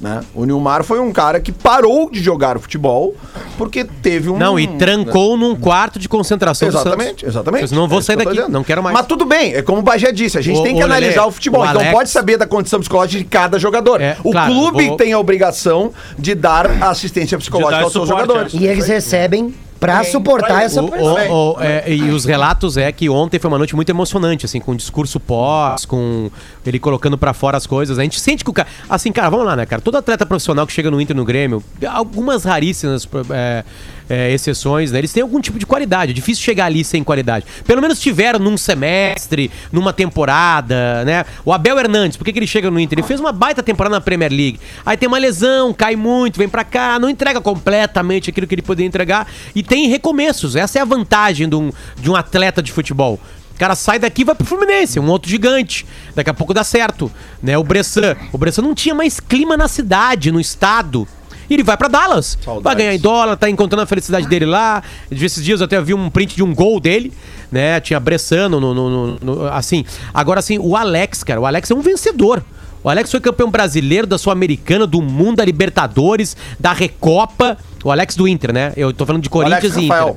[0.00, 0.20] Né?
[0.32, 3.16] O Nilmar foi um cara que parou de jogar o futebol
[3.56, 4.38] porque teve um.
[4.38, 7.72] Não, e trancou num quarto de concentração Exatamente, exatamente.
[7.72, 8.48] Eu não vou É sair daqui, dizendo.
[8.52, 8.94] não quero mais.
[8.96, 11.16] Mas tudo bem, é como o Bagé disse, a gente O- tem que o analisar
[11.22, 11.62] Lelê, o futebol.
[11.62, 14.00] o não Alex- pode saber da condição psicológica de cada jogador.
[14.00, 18.06] É, o claro, clube vou- tem a obrigação de dar assistência psicológica dar aos seus
[18.08, 18.54] suporte, jogadores.
[18.54, 21.30] E eles recebem pra suportar essa O- pressão.
[21.30, 24.60] o- o- é, e os relatos é que ontem foi uma noite muito emocionante, assim,
[24.60, 26.30] com discurso pós, com
[26.66, 27.98] ele colocando pra fora as coisas.
[27.98, 28.68] A gente sente que o cara.
[28.88, 29.80] Assim, cara, vamos lá, né, cara?
[29.80, 33.64] Todo atleta profissional que chega no Inter no Grêmio, algumas raríssimas é,
[34.08, 34.98] é, exceções, né?
[34.98, 36.12] Eles têm algum tipo de qualidade.
[36.12, 37.44] É difícil chegar ali sem qualidade.
[37.64, 41.24] Pelo menos tiveram num semestre, numa temporada, né?
[41.44, 42.98] O Abel Hernandes, por que, que ele chega no Inter?
[42.98, 44.60] Ele fez uma baita temporada na Premier League.
[44.84, 48.62] Aí tem uma lesão, cai muito, vem pra cá, não entrega completamente aquilo que ele
[48.62, 49.26] poderia entregar.
[49.54, 50.56] E tem recomeços.
[50.56, 53.20] Essa é a vantagem de um, de um atleta de futebol.
[53.54, 55.84] O cara sai daqui e vai pro Fluminense, um outro gigante.
[56.14, 57.10] Daqui a pouco dá certo,
[57.42, 57.58] né?
[57.58, 58.16] O Bressan.
[58.32, 61.08] O Bressan não tinha mais clima na cidade, no estado.
[61.48, 62.38] E ele vai pra Dallas.
[62.62, 64.82] Vai ganhar em dólar, tá encontrando a felicidade dele lá.
[65.10, 67.12] Esses dias eu até vi um print de um gol dele,
[67.50, 67.80] né?
[67.80, 69.84] Tinha Bressano no, no- no- no- assim.
[70.12, 72.42] Agora assim, o Alex, cara, o Alex é um vencedor.
[72.84, 77.56] O Alex foi campeão brasileiro da Sul-Americana, do mundo, da Libertadores, da Recopa.
[77.82, 78.72] O Alex do Inter, né?
[78.76, 80.14] Eu tô falando de Corinthians e Inter.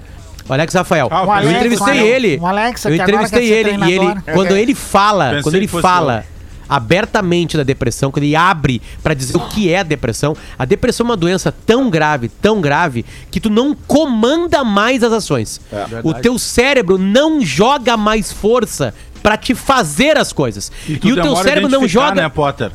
[0.49, 1.07] O Alex Rafael.
[1.11, 2.07] Ah, o eu Alex entrevistei Rafael.
[2.15, 2.37] ele.
[2.41, 4.23] O Alex, eu entrevistei ele e ele, treinador.
[4.33, 6.25] quando ele fala, Pensei quando ele fala
[6.71, 11.05] abertamente da depressão, quando ele abre pra dizer o que é a depressão, a depressão
[11.05, 15.59] é uma doença tão grave, tão grave, que tu não comanda mais as ações.
[16.01, 20.71] o teu cérebro não joga mais força pra te fazer as coisas.
[20.87, 22.21] E, tu o teu cérebro não joga.
[22.21, 22.71] né, Potter?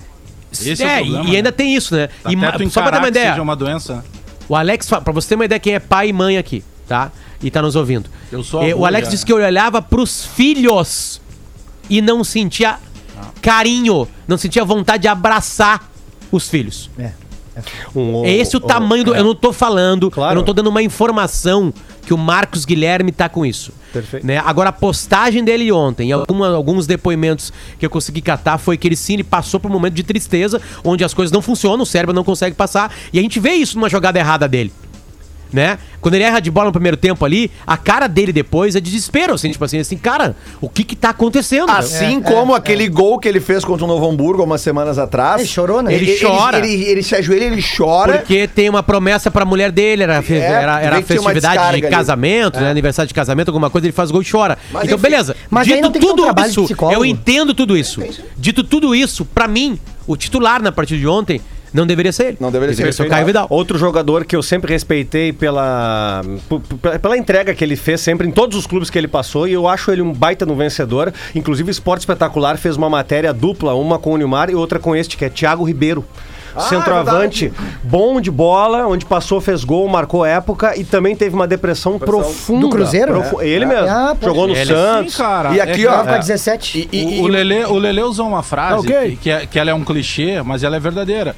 [0.52, 1.56] Esse é, é, o problema, e, e ainda né?
[1.56, 2.08] tem isso, né?
[2.22, 4.04] Até e tu só pra ter encarar uma que ideia, seja uma doença.
[4.48, 7.10] o Alex, pra você ter uma ideia quem é pai e mãe aqui, tá?
[7.42, 8.08] E tá nos ouvindo.
[8.30, 9.10] Eu sou Eh, avô o Alex já.
[9.10, 11.20] disse que ele olhava pros filhos
[11.90, 12.78] e não sentia
[13.40, 15.90] carinho, não sentia vontade de abraçar
[16.30, 16.90] os filhos.
[17.94, 19.14] Um- É esse o um- tamanho do.
[19.14, 20.32] Eu não tô falando, Claro.
[20.32, 21.72] eu não tô dando uma informação
[22.04, 23.72] que o Marcos Guilherme tá com isso.
[23.92, 24.26] Perfeito.
[24.26, 24.36] Né?
[24.44, 28.86] Agora, a postagem dele ontem, e alguma- alguns depoimentos que eu consegui catar, foi que
[28.86, 31.86] ele sim ele passou por um momento de tristeza, onde as coisas não funcionam, o
[31.86, 34.70] cérebro não consegue passar, e a gente vê isso numa jogada errada dele.
[35.52, 35.78] Né?
[36.00, 38.90] Quando ele erra de bola no primeiro tempo ali, a cara dele depois é de
[38.90, 41.70] desespero, assim, tipo assim, assim, cara, o que que tá acontecendo?
[41.70, 45.40] Assim como aquele gol que ele fez contra o Novo Hamburgo umas semanas atrás.
[45.40, 45.94] Ele chorou, né?
[45.94, 46.58] Ele chora.
[46.58, 48.18] Ele, ele se ajoelha, ele chora.
[48.18, 51.82] Porque tem uma promessa pra mulher dele, era, É, era, era festividade de ali.
[51.82, 52.70] casamento, né?
[52.70, 54.58] Aniversário de casamento, alguma coisa, ele faz gol e chora.
[54.72, 55.02] Mas então, enfim.
[55.02, 55.36] beleza.
[55.48, 58.02] Mas um tudo de isso, eu entendo tudo isso.
[58.36, 61.40] Dito tudo isso, pra mim, o titular na partida de ontem
[61.76, 62.36] não deveria ser ele.
[62.40, 62.92] Não deveria ser.
[62.92, 63.46] ser o Caio Vidal.
[63.50, 66.22] Outro jogador que eu sempre respeitei pela,
[67.00, 69.68] pela entrega que ele fez sempre em todos os clubes que ele passou e eu
[69.68, 71.12] acho ele um baita no vencedor.
[71.34, 74.96] Inclusive, o Esporte Espetacular fez uma matéria dupla, uma com o Nilmar e outra com
[74.96, 76.04] este, que é Thiago Ribeiro.
[76.56, 81.46] Ah, Centroavante, bom de bola, onde passou, fez gol, marcou época e também teve uma
[81.46, 82.60] depressão profunda.
[82.62, 83.12] Do Cruzeiro?
[83.12, 83.48] Profu- É.
[83.48, 83.88] Ele mesmo.
[83.88, 85.12] Ah, Jogou no Ele- Santos.
[85.14, 85.52] Sim, cara.
[85.54, 86.88] E aqui, é, ó, com 17.
[86.92, 89.10] E- e- o, o Lelê, o Lelê usou uma frase Ok.
[89.10, 91.36] que, que, é- que ela é um clichê, mas ela é verdadeira.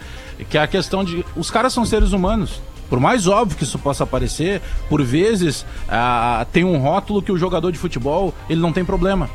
[0.48, 1.24] Que é a questão de.
[1.36, 2.60] Os caras são seres humanos.
[2.88, 7.36] Por mais óbvio que isso possa parecer, por vezes ah, tem um rótulo que o
[7.36, 9.28] jogador de futebol ele não tem problema.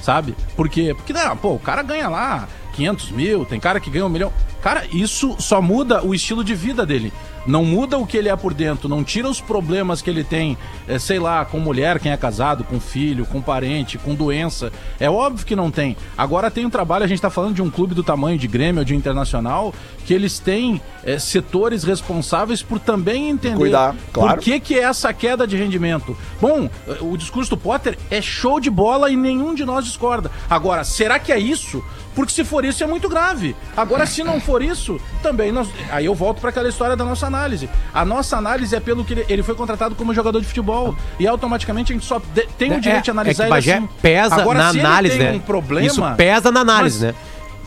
[0.00, 0.34] Sabe?
[0.56, 0.94] Por quê?
[0.96, 4.32] Porque, não, pô, o cara ganha lá 500 mil, tem cara que ganha um milhão.
[4.62, 7.12] Cara, isso só muda o estilo de vida dele.
[7.46, 10.58] Não muda o que ele é por dentro, não tira os problemas que ele tem,
[10.86, 14.70] eh, sei lá, com mulher, quem é casado, com filho, com parente, com doença.
[14.98, 15.96] É óbvio que não tem.
[16.18, 18.84] Agora tem um trabalho, a gente tá falando de um clube do tamanho de Grêmio
[18.84, 24.34] de Internacional, que eles têm eh, setores responsáveis por também entender Cuidar, claro.
[24.34, 26.14] por que, que é essa queda de rendimento.
[26.40, 30.30] Bom, eh, o discurso do Potter é show de bola e nenhum de nós discorda.
[30.48, 31.82] Agora, será que é isso?
[32.20, 33.56] Porque se for isso é muito grave.
[33.76, 35.68] Agora, se não for isso, também nós.
[35.90, 37.68] Aí eu volto para aquela história da nossa análise.
[37.94, 40.94] A nossa análise é pelo que ele, ele foi contratado como jogador de futebol.
[41.18, 43.78] E automaticamente a gente só de- tem o direito de analisar é que Bagé ele
[43.86, 43.88] assim.
[44.02, 45.32] pesa Agora, na se ele análise, tem né?
[45.32, 45.86] um problema.
[45.86, 47.20] Isso pesa na análise, mas né?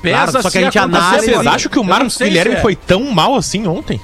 [0.04, 2.62] Pesa Claro, só que a gente analisa- Vocês acham que o Marcos Guilherme é.
[2.62, 4.00] foi tão mal assim ontem?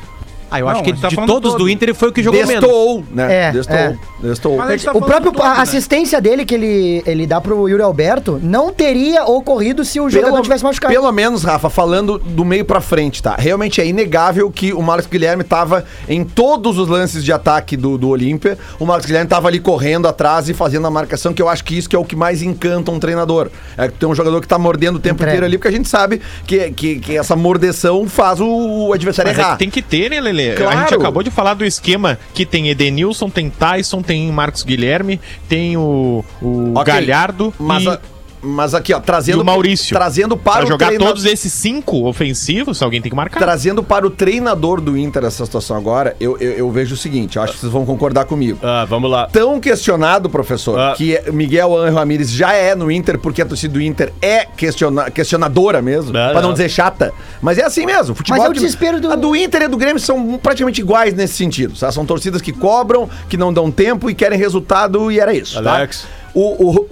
[0.52, 1.64] Ah, eu Não, acho que a gente tá de falando todos todo.
[1.64, 2.64] do Inter ele foi o que jogou menos.
[2.64, 3.48] Destoou, né?
[3.48, 3.78] É, Destoou.
[3.80, 3.98] é.
[4.22, 4.58] Destoou.
[4.58, 5.62] Mas a gente tá O falando próprio todo, a né?
[5.62, 10.42] assistência dele que ele, ele dá pro Yuri Alberto não teria ocorrido se o jogador
[10.42, 10.94] tivesse machucado.
[10.94, 13.36] Pelo menos, Rafa, falando do meio pra frente, tá?
[13.38, 17.98] Realmente é inegável que o Marcos Guilherme tava em todos os lances de ataque do,
[17.98, 18.58] do Olímpia.
[18.80, 21.78] O Marcos Guilherme tava ali correndo atrás e fazendo a marcação, que eu acho que
[21.78, 23.50] isso que é o que mais encanta um treinador.
[23.78, 25.32] É que tem um jogador que tá mordendo o tempo Entrega.
[25.32, 29.30] inteiro ali, porque a gente sabe que, que, que essa mordeção faz o, o adversário
[29.32, 29.52] Mas é errar.
[29.54, 30.39] que tem que ter, né, Lelê?
[30.56, 30.78] Claro.
[30.78, 35.20] A gente acabou de falar do esquema que tem Edenilson, tem Tyson, tem Marcos Guilherme,
[35.48, 38.00] tem o, o Ok, Galhardo Mas, e, a-
[38.42, 39.40] mas aqui, ó, trazendo.
[39.40, 39.96] e o Maurício.
[39.96, 43.40] Trazendo para Pra o jogar treina- todos esses cinco ofensivos, alguém tem que marcar.
[43.40, 47.38] Trazendo para o treinador do Inter essa situação agora, eu, eu, eu vejo o seguinte,
[47.38, 48.60] eu acho que vocês vão concordar comigo.
[48.64, 49.28] Ah, vamos lá.
[49.28, 50.94] Tão questionado, professor, Ah.
[50.96, 55.10] que Miguel Angel Ramírez já é no Inter, porque a torcida do Inter é questiona-
[55.12, 57.12] questionadora mesmo, Não, pra não dizer chata.
[57.42, 58.16] Mas é assim mesmo.
[58.16, 60.82] Futebol Mas é o desespero do- A do Inter e a do Grêmio são praticamente
[60.82, 61.74] iguais nesse sentido.
[61.80, 61.92] tá?
[61.92, 65.62] São torcidas que cobram, que não dão tempo e querem resultado, e era isso.
[65.62, 65.76] tá?
[65.76, 66.06] Alex.
[66.06, 66.86] O, o, o,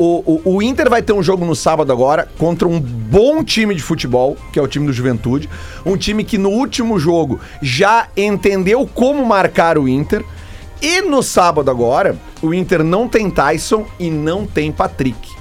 [0.43, 3.81] o- o Inter vai ter um jogo no sábado agora contra um bom time de
[3.83, 5.49] futebol, que é o time do Juventude.
[5.85, 10.23] Um time que no último jogo já entendeu como marcar o Inter.
[10.81, 15.35] E no sábado agora, o Inter não tem Tyson e não tem Patrick.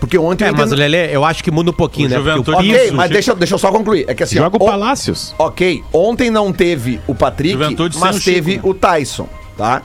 [0.00, 0.60] Porque ontem É, o Inter...
[0.64, 2.16] mas o Lelê, eu acho que muda um pouquinho, O né?
[2.16, 4.04] Porque Juventude- Ok, Isso, mas deixa, deixa eu só concluir.
[4.08, 5.34] É que assim, Joga o Palácios.
[5.38, 8.60] Ok, ontem não teve o Patrick, Juventude mas o Chico, teve né?
[8.64, 9.82] o Tyson, tá?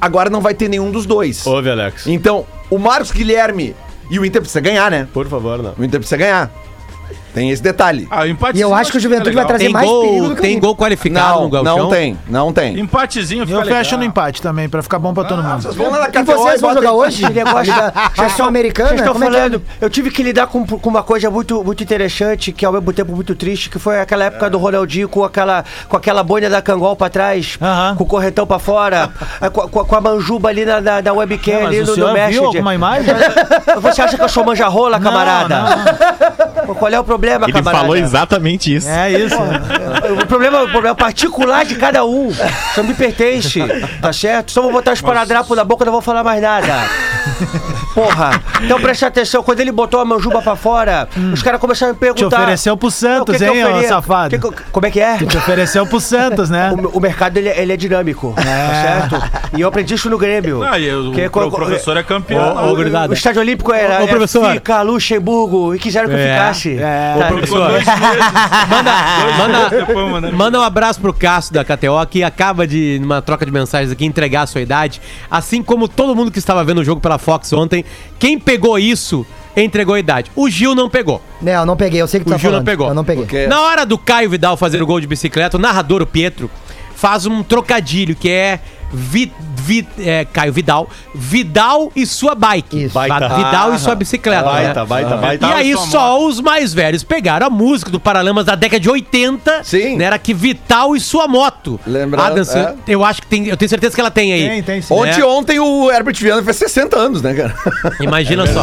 [0.00, 1.46] Agora não vai ter nenhum dos dois.
[1.46, 2.06] Ouve, Alex.
[2.06, 3.74] Então, o Marcos Guilherme
[4.10, 5.08] e o Inter precisa ganhar, né?
[5.12, 5.74] Por favor, não.
[5.78, 6.52] O Inter precisa ganhar.
[7.34, 8.06] Tem esse detalhe.
[8.10, 10.34] Ah, empate E eu acho que o Juventude vai trazer Tem mais perigo gol, do
[10.34, 10.62] que o tem Inter.
[10.62, 11.78] gol qualificado Não, no Galchão?
[11.78, 12.78] não tem, não tem.
[12.78, 13.98] Empatezinho fica Eu fecho legal.
[13.98, 15.72] no empate também, pra ficar bom pra todo mundo.
[15.72, 17.28] Vamos lá na E KTO vocês vão jogar hoje?
[17.28, 18.88] Negócio da seleção americana?
[18.90, 19.38] Vocês estão Como é que é?
[19.40, 22.92] falando, eu tive que lidar com, com uma coisa muito, muito interessante, que ao mesmo
[22.92, 26.62] tempo muito triste, que foi aquela época do Ronaldinho com aquela, com aquela boina da
[26.62, 27.96] Cangol pra trás, Aham.
[27.96, 31.02] com o corretão pra fora, é, com, com a- com a manjuba ali na, na,
[31.02, 32.44] na webcam, Não, ali mas no, senhor viu Messenger.
[32.46, 33.14] alguma imagem?
[33.82, 35.64] Você acha que eu sou manja-rola, Não, camarada?
[36.78, 37.82] Qual é o problema, Ele camarada?
[37.82, 38.88] falou exatamente isso.
[38.88, 39.36] É isso.
[40.22, 42.28] O problema, o problema particular de cada um.
[42.28, 42.42] Isso
[42.76, 43.58] não me pertence,
[44.02, 44.52] tá certo?
[44.52, 46.66] Só vou botar os paradrapos na boca e não vou falar mais nada.
[47.94, 48.42] Porra.
[48.62, 51.98] Então preste atenção, quando ele botou a manjuba pra fora, os caras começaram a me
[51.98, 52.40] Te perguntar...
[52.42, 53.88] ofereceu pro "O Santos, que que eu hein, ô faria?
[53.88, 54.30] safado?
[54.30, 55.16] Que que como é que é?
[55.18, 56.72] Te ofereceu pro Santos, né?
[56.72, 59.22] O, o mercado ele, é- ele é dinâmico, tá certo?
[59.56, 60.62] E eu aprendi isso no Grêmio.
[60.62, 62.56] Ah, e o, Que- o professor é campeão.
[62.56, 63.12] Ô, ô, Grudado.
[63.12, 64.50] O estádio olímpico era Ô, ô, professor.
[64.50, 66.76] é Fica, Luxemburgo, e quiseram que eu É, ficasse.
[66.78, 67.16] é.
[67.18, 67.70] Tá, Ô, professor.
[69.38, 73.52] Manda, manda- manda um abraço pro Cássio da KTO, que acaba de, numa troca de
[73.52, 75.00] mensagens aqui, entregar a sua idade.
[75.30, 77.83] Assim como todo mundo que estava vendo o jogo pela Fox ontem,
[78.18, 80.30] quem pegou isso, entregou a idade.
[80.34, 81.22] O Gil não pegou.
[81.40, 82.66] Não, eu não peguei, eu sei que tu O tá Gil não falando.
[82.66, 82.88] pegou.
[82.88, 83.24] Eu não peguei.
[83.24, 86.50] Porque- Na hora do Caio Vidal fazer o gol de bicicleta, o narrador, o Pietro,
[86.96, 88.60] faz um trocadilho que é,
[88.92, 89.32] Vi-
[89.64, 92.86] Vi- é, Caio Vidal, Vidal e sua bike.
[92.88, 93.04] Va-
[93.36, 94.42] Vidal e sua bicicleta.
[94.42, 94.50] né?
[94.64, 95.46] Baita, baita, baita.
[95.46, 98.90] E aí e só os mais velhos pegaram a música do Paralamas da década de
[98.90, 99.62] 80.
[99.64, 99.96] Sim.
[99.96, 101.80] Né, era que Vital e sua moto.
[101.86, 102.74] Lembrando, Adams, é.
[102.86, 104.48] eu acho que tem, eu tenho certeza que ela tem aí.
[104.48, 104.92] Tem, tem sim.
[104.92, 105.24] Ontem, É.
[105.24, 107.54] ontem o Herbert Viana fez 60 anos, né, cara?
[108.00, 108.62] Imagina só.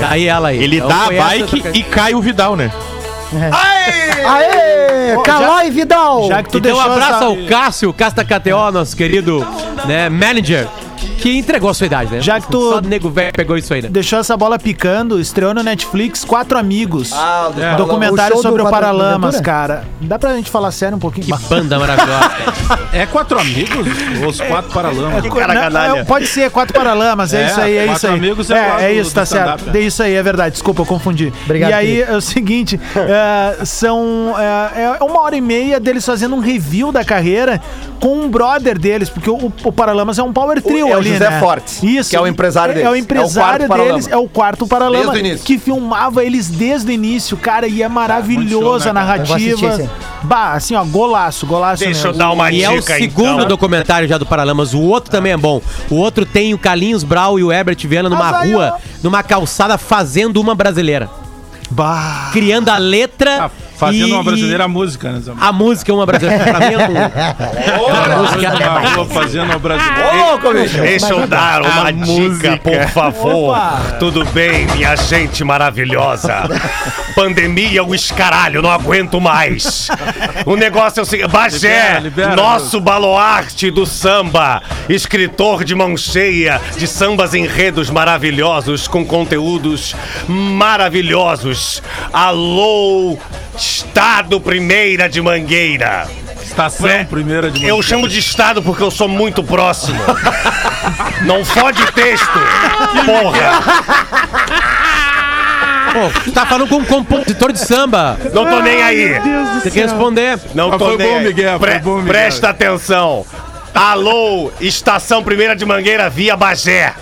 [0.00, 0.62] Tá aí ela aí.
[0.62, 2.70] Ele Então dá a bike e cai o Vidal, né?
[3.32, 5.16] Aê!
[5.16, 6.28] Ó, Calói Vidal!
[6.28, 7.24] Já que tu Então um abraço essa...
[7.24, 9.46] ao Cássio, Cássio da KTO, nosso querido
[9.86, 10.68] né, manager,
[11.18, 12.20] que entregou a sua idade, né?
[12.20, 13.88] Já que tu- Só nego velho pegou isso aí, né?
[13.90, 17.12] Deixou essa bola picando, estreou no Netflix Quatro Amigos.
[17.12, 17.74] Ah, do É.
[17.76, 19.84] documentário O show do sobre o Paralamas, cara.
[20.00, 21.26] Dá pra gente falar sério um pouquinho?
[21.26, 22.30] Que banda maravilhosa.
[22.92, 23.86] É quatro amigos?
[24.26, 25.22] Os quatro paralamas?
[25.28, 28.14] cara Não, é, pode ser quatro paralamas, é, É, isso aí, é isso aí.
[28.14, 29.76] amigos é o é, é do- isso, do tá certo.
[29.76, 30.52] É isso aí, é verdade.
[30.52, 31.32] Desculpa, eu confundi.
[31.44, 32.12] Obrigado, e aí querido.
[32.12, 36.92] é o seguinte: é, são é, é uma hora e meia deles fazendo um review
[36.92, 37.60] da carreira
[38.00, 41.18] com um brother deles, porque o, o Paralamas é um power trio é o ali,
[41.18, 41.40] José né?
[41.40, 42.10] Fortes, Isso.
[42.10, 42.86] que é o empresário É, deles.
[42.86, 44.10] É o É o empresário quarto deles, Paralama.
[44.10, 45.46] é o quarto Paralama Desde o início.
[45.46, 47.88] que filmava eles desde o início, cara, e é
[48.50, 49.06] show, né, a?
[49.06, 49.82] Eu assistir narrativa.
[49.82, 49.90] esse
[50.22, 52.18] Bah, assim, ó, golaço, golaço Deixa eu mesmo.
[52.18, 53.48] dar uma E é o dica, segundo então.
[53.48, 54.74] documentário já do Paralamas.
[54.74, 55.60] O outro também é bom.
[55.90, 60.40] O outro tem o Carlinhos Brau e o Herbert Viana numa rua, numa calçada, fazendo
[60.40, 61.08] uma brasileira.
[61.70, 62.30] Bah.
[62.32, 63.50] Criando a letra.
[63.78, 65.20] Fazendo e- uma brasileira a música, né?
[65.20, 65.32] Zé?
[65.40, 66.44] A música é uma brasileira.
[66.44, 67.82] Pra mim é um.
[67.84, 70.34] Olha, música- rua fazendo uma brasileira.
[70.34, 70.78] Ô, bicho!
[70.80, 72.56] Deixa eu dar uma A dica, música.
[72.58, 73.50] por favor.
[73.56, 73.96] Opa.
[74.00, 76.48] Tudo bem, minha gente maravilhosa.
[77.14, 79.88] Pandemia, o escaralho, não aguento mais.
[80.44, 85.96] O negócio é o seguinte: Bagé, Libera, libera, nosso baluarte do samba, escritor de mão
[85.96, 89.94] cheia de sambas enredos maravilhosos com conteúdos
[90.28, 91.82] maravilhosos.
[92.12, 93.16] Alô,
[93.58, 96.06] Estado Primeira de Mangueira.
[96.40, 99.98] Estação primeira de Eu chamo de estado porque eu sou muito próximo.
[101.26, 102.38] Não fode texto.
[103.04, 103.60] Porra.
[105.92, 108.16] Pô, tá falando com um compositor de samba.
[108.32, 109.20] Não tô nem aí.
[109.64, 110.38] Tem que responder.
[110.54, 111.24] Não Mas tô foi nem bom, aí.
[111.24, 112.06] Miguel, foi bom, Miguel.
[112.08, 113.26] Presta atenção.
[113.74, 116.94] Alô, Estação Primeira de Mangueira via Bagé.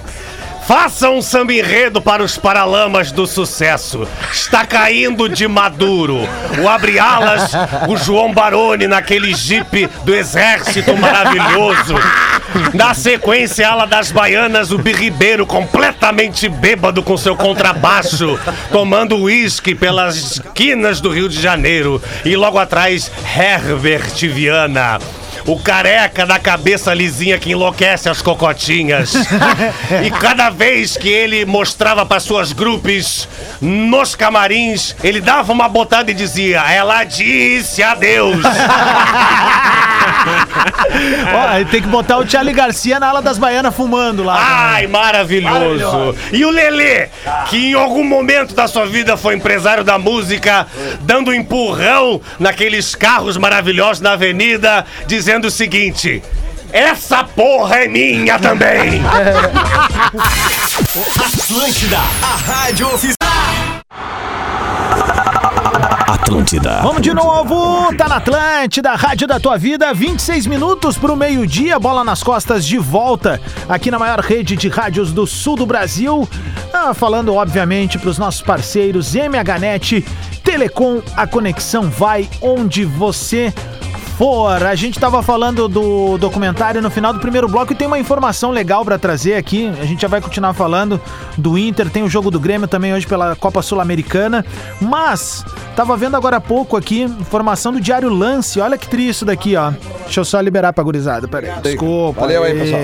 [0.66, 4.06] Faça um samba enredo para os paralamas do sucesso.
[4.32, 6.28] Está caindo de maduro.
[6.60, 7.52] O abre alas,
[7.88, 11.94] o João Baroni naquele jipe do exército maravilhoso.
[12.74, 18.36] Na sequência, ala das baianas, o Birribeiro completamente bêbado com seu contrabaixo,
[18.72, 22.02] tomando uísque pelas esquinas do Rio de Janeiro.
[22.24, 24.98] E logo atrás, Herbert Viana.
[25.46, 29.14] O careca da cabeça lisinha que enlouquece as cocotinhas.
[30.04, 33.28] e cada vez que ele mostrava para suas grupos
[33.60, 38.40] nos camarins, ele dava uma botada e dizia: Ela disse adeus.
[41.32, 44.36] Ó, tem que botar o Charlie Garcia na ala das baianas fumando lá.
[44.38, 46.16] Ai, maravilhoso.
[46.32, 47.08] E o Lelê,
[47.48, 50.66] que em algum momento da sua vida foi empresário da música,
[51.02, 56.22] dando um empurrão naqueles carros maravilhosos na avenida, dizendo o seguinte:
[56.72, 59.02] Essa porra é minha também!
[61.38, 63.16] Atlântida, a rádio oficial.
[66.08, 66.80] Atlântida.
[66.82, 72.02] Vamos de novo, tá na Atlântida, Rádio da Tua Vida, 26 minutos pro meio-dia, bola
[72.02, 76.28] nas costas de volta, aqui na maior rede de rádios do sul do Brasil.
[76.72, 80.04] Ah, falando, obviamente, pros nossos parceiros MHNet,
[80.42, 83.52] Telecom, a conexão vai onde você
[84.16, 84.62] for.
[84.62, 88.50] A gente tava falando do documentário no final do primeiro bloco e tem uma informação
[88.50, 89.68] legal pra trazer aqui.
[89.80, 91.00] A gente já vai continuar falando
[91.36, 94.44] do Inter, tem o jogo do Grêmio também hoje pela Copa Sul-Americana.
[94.80, 98.60] Mas tava vendo agora há pouco aqui informação do Diário Lance.
[98.60, 99.70] Olha que triste isso daqui, ó.
[100.04, 101.52] Deixa eu só liberar pra gurizada, peraí.
[101.62, 102.22] Desculpa.
[102.22, 102.82] Valeu aí, pessoal.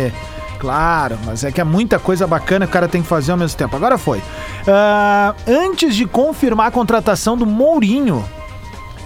[0.58, 3.38] Claro, mas é que é muita coisa bacana que o cara tem que fazer ao
[3.38, 3.74] mesmo tempo.
[3.74, 4.22] Agora foi.
[4.68, 8.24] Ah, antes de confirmar a contratação do Mourinho,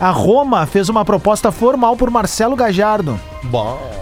[0.01, 3.19] a Roma fez uma proposta formal por Marcelo Gajardo,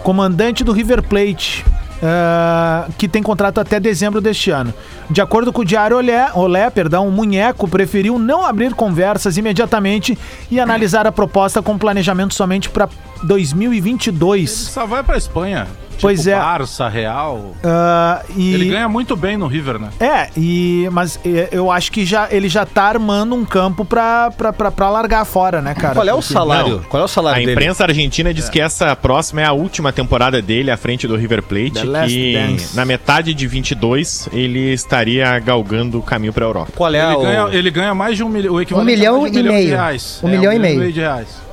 [0.03, 1.65] comandante do River Plate,
[2.03, 4.73] ah, que tem contrato até dezembro deste ano.
[5.09, 10.17] De acordo com o Diário Olé, Olé perdão, o Munheco preferiu não abrir conversas imediatamente
[10.51, 12.89] e analisar a proposta com planejamento somente para
[13.25, 14.49] 2022.
[14.51, 15.67] Só vai pra Espanha.
[16.01, 16.35] Pois tipo é.
[16.37, 17.55] Barça, Real.
[17.63, 18.53] Ah, e...
[18.53, 19.87] Ele ganha muito bem no River, né?
[19.97, 24.29] É, e mas é, eu acho que já ele já tá armando um campo pra,
[24.29, 25.93] pra, pra, pra largar fora, né, cara?
[25.95, 26.85] Qual é o Porque- salário?
[26.89, 27.53] Qual é o salário A dele?
[27.53, 31.41] imprensa argentina diz que essa próxima é a última temporada dele à frente do River
[31.41, 32.75] Plate, The Last que Dance.
[32.75, 36.73] na metade de 22 ele estaria galgando o caminho para a Europa.
[36.75, 37.21] Qual é Ele, o...
[37.21, 38.53] ganha, ele ganha mais de um milhão.
[38.53, 39.69] O equivalente Um milhão a mais de e de meio.
[39.69, 40.19] reais.
[40.21, 40.91] Um milhão e meio.
[40.91, 41.44] de reais.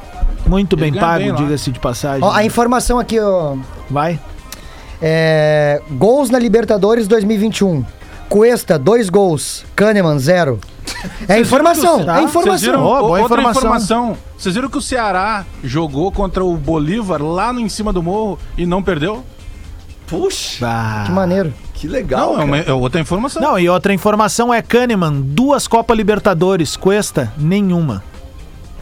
[0.53, 2.23] Muito bem pago, diga-se de passagem.
[2.23, 3.57] Ó, a informação aqui, ó.
[3.89, 4.21] Vai.
[5.01, 7.83] É, gols na Libertadores 2021.
[8.29, 9.65] Cuesta, dois gols.
[9.75, 10.61] Kahneman, zero.
[11.27, 12.59] É informação, é Vocês informação.
[12.59, 13.61] viram Ó, boa outra informação.
[13.63, 14.17] informação.
[14.39, 18.39] Vocês viram que o Ceará jogou contra o Bolívar lá no em cima do morro
[18.57, 19.25] e não perdeu?
[20.07, 21.03] Puxa, Ah.
[21.07, 21.53] Que maneiro.
[21.75, 22.35] que legal.
[22.35, 23.41] não, é, uma, é outra informação.
[23.43, 28.03] Não, e outra informação é Kahneman, duas Copa Libertadores, Cuesta, nenhuma.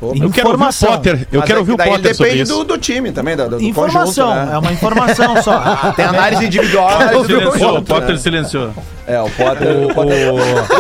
[0.03, 2.51] Eu quero ouvir o Potter, eu Mas quero é ouvir o daí Potter sobre depende
[2.51, 2.59] isso.
[2.59, 4.55] do, do time também, do, do Informação, conjunto, né?
[4.55, 5.63] é uma informação só.
[5.95, 8.17] Tem análise individual, análise do Silenciou, o Potter né?
[8.17, 8.71] silenciou.
[9.07, 9.69] É, o Potter...
[9.91, 10.17] O Potter...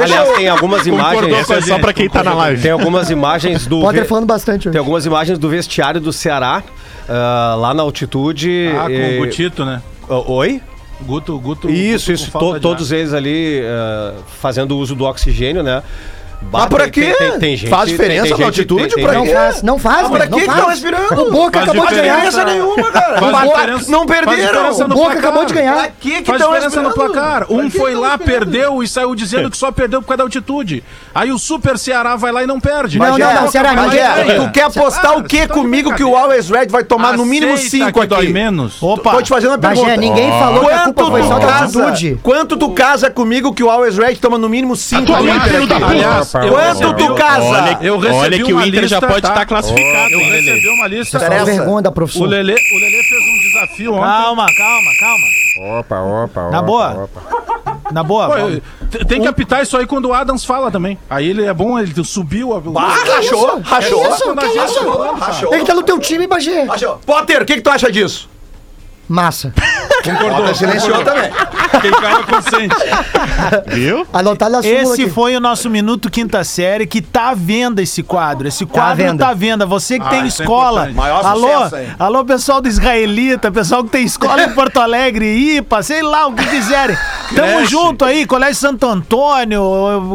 [0.02, 1.34] Aliás, tem algumas imagens...
[1.34, 2.62] Essa é só pra quem tá na live.
[2.62, 3.80] Tem algumas imagens do...
[3.80, 4.72] Potter falando bastante hoje.
[4.72, 6.62] Tem algumas imagens do vestiário do Ceará,
[7.08, 8.70] ah, lá na altitude.
[8.78, 9.82] Ah, com e- o Gutito, né?
[10.08, 10.62] O- Oi?
[11.02, 11.68] Guto, Guto.
[11.68, 12.30] Isso, Guto isso.
[12.30, 12.98] to- todos ar.
[12.98, 15.82] eles ali ah, fazendo uso do oxigênio, né?
[16.52, 17.14] Mas pra tem- quê?
[17.18, 18.94] Tem, tem gente, Faz diferença tem- na altitude?
[18.94, 19.32] tem- Pra Não quê?
[19.34, 21.22] faz, não faz, Ah, pra mano, não que que tão respirando?
[21.22, 22.14] O Boca Faz acabou de ganhar.
[22.14, 23.18] diferença nenhuma, cara.
[23.20, 23.32] Faz
[23.88, 24.70] Não, não perderam.
[24.74, 25.18] O no Boca placar.
[25.18, 25.74] acabou de ganhar.
[25.74, 26.94] Pra que que Faz diferença no respirando?
[26.94, 27.46] placar.
[27.46, 30.24] Pra Um que foi lá, perdeu e saiu dizendo que só perdeu por causa da
[30.24, 30.82] altitude.
[31.14, 32.98] Aí o Super Ceará vai lá e não perde.
[32.98, 34.40] Não, Bagé, não, não, Ceará, Bagé, ninguém ganha.
[34.46, 36.16] tu quer apostar o tão de comigo que o.
[36.16, 38.32] Always Red vai tomar no mínimo Aceita 5 que dói aqui?
[38.32, 38.82] menos.
[38.82, 39.96] Opa, Tô te fazendo uma Bagé, pergunta.
[40.00, 42.18] ninguém falou que a culpa Quanto foi só da altitude.
[42.22, 46.94] quanto tu casa comigo que o Always Red toma no mínimo 5 Aliás, eu Quanto
[46.96, 47.44] tu casa?
[47.46, 49.28] Olha, Eu recebi olha que o Inter já lista, pode tá?
[49.30, 50.52] estar classificado, Eu hein, Lelê?
[50.52, 51.18] recebi uma lista.
[51.18, 51.44] Só Interessa.
[51.44, 52.26] vergonha da O profissão.
[52.26, 54.04] Lelê, o Lelê fez um desafio ontem.
[54.06, 55.78] calma, calma, calma.
[55.80, 57.10] Opa, opa, Na boa.
[57.92, 58.28] Na boa.
[58.28, 60.96] Pô, tem que apitar isso aí quando o Adams fala também.
[61.10, 62.58] Aí ele é bom, ele subiu a.
[62.80, 64.08] Ah, rachou, rachou.
[64.08, 64.34] isso?
[64.36, 64.90] Que isso?
[65.18, 65.54] Rachou.
[65.54, 66.66] Ele tá no teu time, Bagé.
[67.04, 68.29] Potter, o que, que tu acha disso?
[69.10, 69.52] Massa.
[70.02, 71.30] Potter silenciou também.
[71.82, 72.74] Quem cala consente.
[73.68, 74.06] Viu?
[74.14, 75.10] Anotado na súmula Esse aqui.
[75.10, 78.48] foi o nosso Minuto Quinta Série que tá à venda esse quadro.
[78.48, 79.24] Esse à quadro venda.
[79.26, 79.66] tá à venda.
[79.66, 80.80] Você que Ah, tem isso é escola.
[80.90, 80.96] importante.
[80.96, 81.88] Maior alô, sucesso aí.
[81.98, 86.32] alô, pessoal do Israelita, pessoal que tem escola em Porto Alegre, IPA, sei lá o
[86.32, 86.96] que quiserem.
[87.36, 87.66] Tamo Creche.
[87.70, 89.62] junto aí, Colégio Santo Antônio,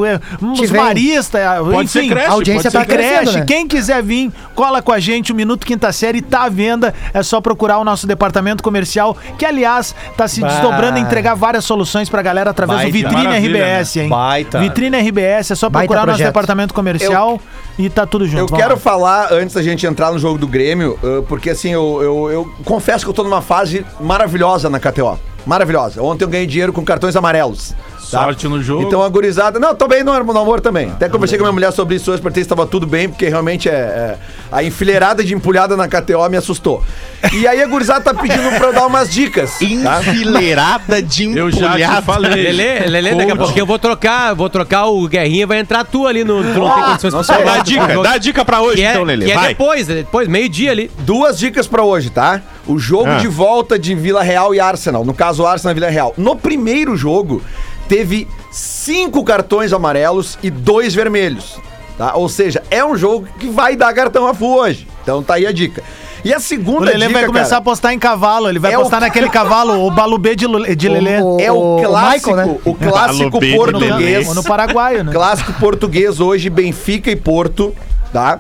[0.06, 0.82] eh, os vem.
[0.82, 3.38] maristas, Pode ser creche, a audiência pode tá ser crescendo, creche.
[3.40, 3.46] né?
[3.46, 5.32] Quem quiser vir, cola com a gente.
[5.32, 6.94] O Minuto Quinta Série tá à venda.
[7.14, 8.85] É só procurar o nosso departamento comercial,
[9.38, 10.48] que aliás tá se Bah.
[10.48, 12.92] desdobrando em entregar várias soluções pra galera através Baita.
[12.92, 14.10] do Vitrine Maravilha, RBS, hein?
[14.10, 14.60] Baita.
[14.60, 16.28] Vitrine RBS, é só Baita procurar nosso projeto.
[16.28, 17.40] departamento comercial
[17.78, 18.40] e tá tudo junto.
[18.40, 18.80] Eu Vamos quero lá.
[18.80, 22.52] falar, antes da gente entrar no jogo do Grêmio, uh, porque assim, eu, eu, eu
[22.64, 25.18] confesso que eu tô numa fase maravilhosa na KTO.
[25.46, 26.02] Maravilhosa.
[26.02, 27.76] Ontem eu ganhei dinheiro com cartões amarelos.
[28.12, 28.24] Tá?
[28.24, 28.84] Sorte no jogo.
[28.84, 29.60] Então a gurizada.
[29.60, 30.88] Não, tô bem no, no amor também.
[30.92, 33.10] Até conversei com a minha mulher sobre isso hoje pra ter se tava tudo bem,
[33.10, 34.18] porque realmente é, é-
[34.52, 36.84] A enfileirada de empulhada na KTO me assustou.
[37.34, 39.58] E aí a gurizada tá pedindo pra eu dar umas dicas.
[39.84, 40.02] Tá?
[40.02, 42.02] Enfileirada de Eu já te empulhada.
[42.02, 42.32] falei.
[42.52, 46.06] Lelê, Lelê, daqui a pouquinho eu vou trocar, vou trocar o Guerrinha, vai entrar tu
[46.08, 46.44] ali no.
[46.44, 47.46] Tu não tem condições não pra sei.
[47.46, 49.26] Dá dica, dá dica pra hoje, Que é, então, Lelê.
[49.26, 49.48] que é Vai.
[49.50, 50.92] depois, depois, meio-dia ali.
[51.00, 52.42] Duas dicas pra hoje, tá?
[52.68, 53.18] O jogo Ah.
[53.18, 55.04] de volta de Vila Real e Arsenal.
[55.06, 56.14] No caso, Arsenal e Vila Real.
[56.18, 57.42] No primeiro jogo,
[57.88, 61.58] teve cinco cartões amarelos e dois vermelhos.
[61.98, 62.14] Tá?
[62.16, 64.88] Ou seja, é um jogo que vai dar cartão a full hoje.
[65.02, 65.82] Então tá aí a dica.
[66.26, 68.50] E a O segunda Lelê dica, vai começar cara, a postar em cavalo.
[68.50, 71.22] Ele vai É o postar ca- naquele cavalo, o balubê de, Lu- de Lelê.
[71.22, 72.60] O- é o, o clássico, Michael, né?
[72.66, 74.28] o clássico português.
[74.28, 75.14] Ou no paraguaio, né?
[75.14, 77.74] Clássico português hoje, Benfica e Porto,
[78.12, 78.40] tá?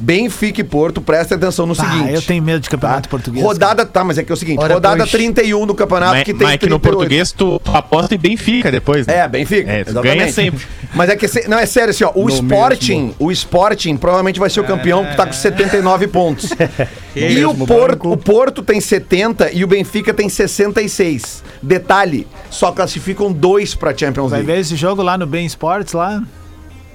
[0.00, 2.08] Benfica e Porto, presta atenção no seguinte.
[2.08, 3.08] Ah, eu tenho medo de campeonato tá?
[3.10, 3.44] português.
[3.44, 5.10] Rodada, tá, mas é que é o seguinte, Ora, rodada dois.
[5.10, 6.80] 31 do campeonato Mas, que tem mas que no 38.
[6.80, 9.18] português tu, aposta em Benfica depois, né?
[9.18, 9.70] É, Benfica.
[9.70, 10.64] É, ganha sempre.
[10.94, 14.60] Mas é que, não, é sério assim, ó, o Sporting, o Sporting provavelmente vai ser
[14.60, 16.50] o campeão que tá com 79 pontos.
[17.14, 21.44] e o Porto, o Porto tem 70 e o Benfica tem 66.
[21.62, 24.52] Detalhe, só classificam dois pra Champions Vai League.
[24.52, 26.22] ver esse jogo lá no Bem Sports, lá?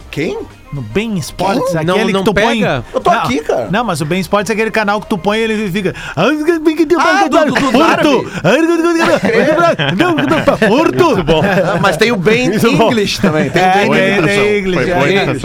[0.09, 0.39] Quem?
[0.75, 2.59] No Bem Sports, Não, aquele não que tu põe.
[2.59, 2.83] pega?
[2.93, 3.69] Eu tô Não, aqui, cara.
[3.71, 5.95] Não, mas o Bem Sports é aquele canal que tu põe e ele fica.
[6.13, 8.31] Ah, do- do- do Porto!
[10.67, 11.23] Porto!
[11.23, 11.41] Bom.
[11.43, 13.49] Ah, Mas tem o Ben English também.
[13.49, 13.97] Tem o É, Ben Boa
[14.27, 14.91] tem- English.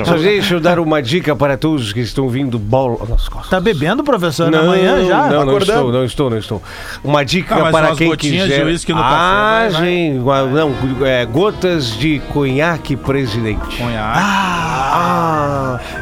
[0.01, 0.19] é.
[0.19, 3.51] deixa eu dar uma dica para todos que estão vindo bola nas costas.
[3.51, 4.51] Tá bebendo, professor?
[4.51, 5.27] Na manhã já?
[5.29, 6.63] Não, não estou, não estou, não estou.
[7.05, 8.49] Uma dica Ah, mas para quem quiser.
[8.49, 10.75] de uísque no ah, café, gente, não,
[11.07, 13.77] é, gotas de conhaque presidente.
[13.77, 14.19] Conhaque.
[14.19, 15.20] Ah,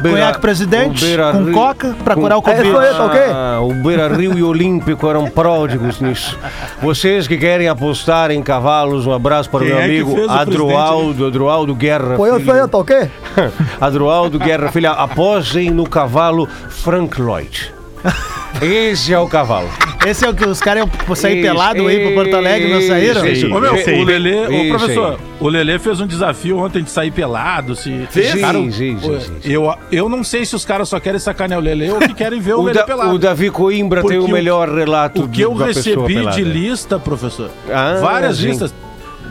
[0.01, 2.69] Conhaque presidente, o Beira com Rio- coca, pra com- curar o Covid.
[2.69, 3.21] É, tá ok?
[3.31, 6.37] Ah, o Beira Rio e Olímpico eram pródigos nisso.
[6.81, 11.25] Vocês que querem apostar em cavalos, um abraço para o Quem meu é amigo Adroaldo,
[11.27, 12.15] Adroaldo Guerra.
[12.17, 13.09] Foi eu, foi eu, tá ok?
[13.79, 17.73] Adroaldo Guerra Filha, apostem no cavalo Frank Lloyd.
[18.61, 19.69] Esse é o cavalo.
[20.05, 22.81] Esse é o que os caras iam sair Isso, pelado aí pro Porto Alegre, não
[22.81, 23.25] saíram?
[23.27, 27.11] isso, Ô, meu, o Lelê, ô, professor, o Lelê fez um desafio ontem de sair
[27.11, 27.75] pelado.
[27.75, 28.35] Se, Fez?
[28.39, 29.51] Cara, Sim, sim, sim, sim, sim.
[29.51, 32.39] Eu, eu não sei se os caras só querem sacanear o Lelê ou que querem
[32.39, 33.13] ver o, O, Lelê Da- pelado.
[33.13, 36.97] o Davi Coimbra tem o Porque o- melhor relato O que eu recebi de lista,
[36.97, 38.47] professor, Ah, várias sim.
[38.47, 38.73] listas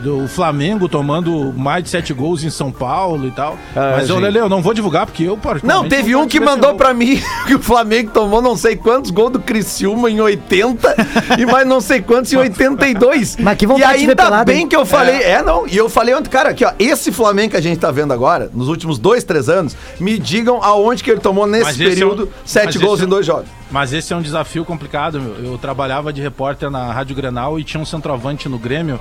[0.03, 3.57] do Flamengo tomando mais de sete gols em São Paulo e tal.
[3.75, 4.13] Ah, Mas, sim.
[4.19, 7.21] Lelê, eu não vou divulgar porque eu, Não, teve quero um que mandou pra mim
[7.47, 10.95] que o Flamengo tomou não sei quantos gols do Criciúma em 80
[11.37, 13.37] e mais não sei quantos em 82.
[13.39, 14.67] Mas que e vontade de ver ainda pelado, bem hein?
[14.67, 15.41] que eu falei, é.
[15.41, 18.13] não, e eu falei ontem, cara, aqui ó, esse Flamengo que a gente tá vendo
[18.13, 21.89] agora, nos últimos dois, três anos, me digam aonde que ele tomou nesse esse é
[21.89, 23.47] período um- sete mas gols é em um- dois jogos.
[23.71, 25.51] Mas esse é um desafio complicado, meu.
[25.51, 28.99] Eu trabalhava de repórter na Rádio Grenal e tinha um centroavante no Grêmio.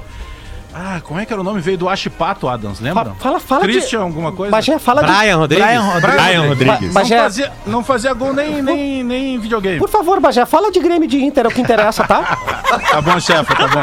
[0.75, 1.61] Ah, como é que era o nome?
[1.61, 3.15] Veio do Achipato Adams, lembra?
[3.19, 4.51] Fala, fala de- Christian, alguma coisa?
[4.51, 5.13] Bagé, fala de...
[5.13, 5.65] Brian Rodrigues.
[5.67, 6.15] Brian Rodrigues.
[6.25, 6.81] Brian Rodrigues.
[6.83, 9.79] Não Bagé, fazia, não fazia gol nem, nem, nem em videogame.
[9.79, 12.37] por favor, Bagé, fala de Grêmio de Inter, é o que interessa, tá?
[12.91, 13.83] Tá bom, chefe, tá bom.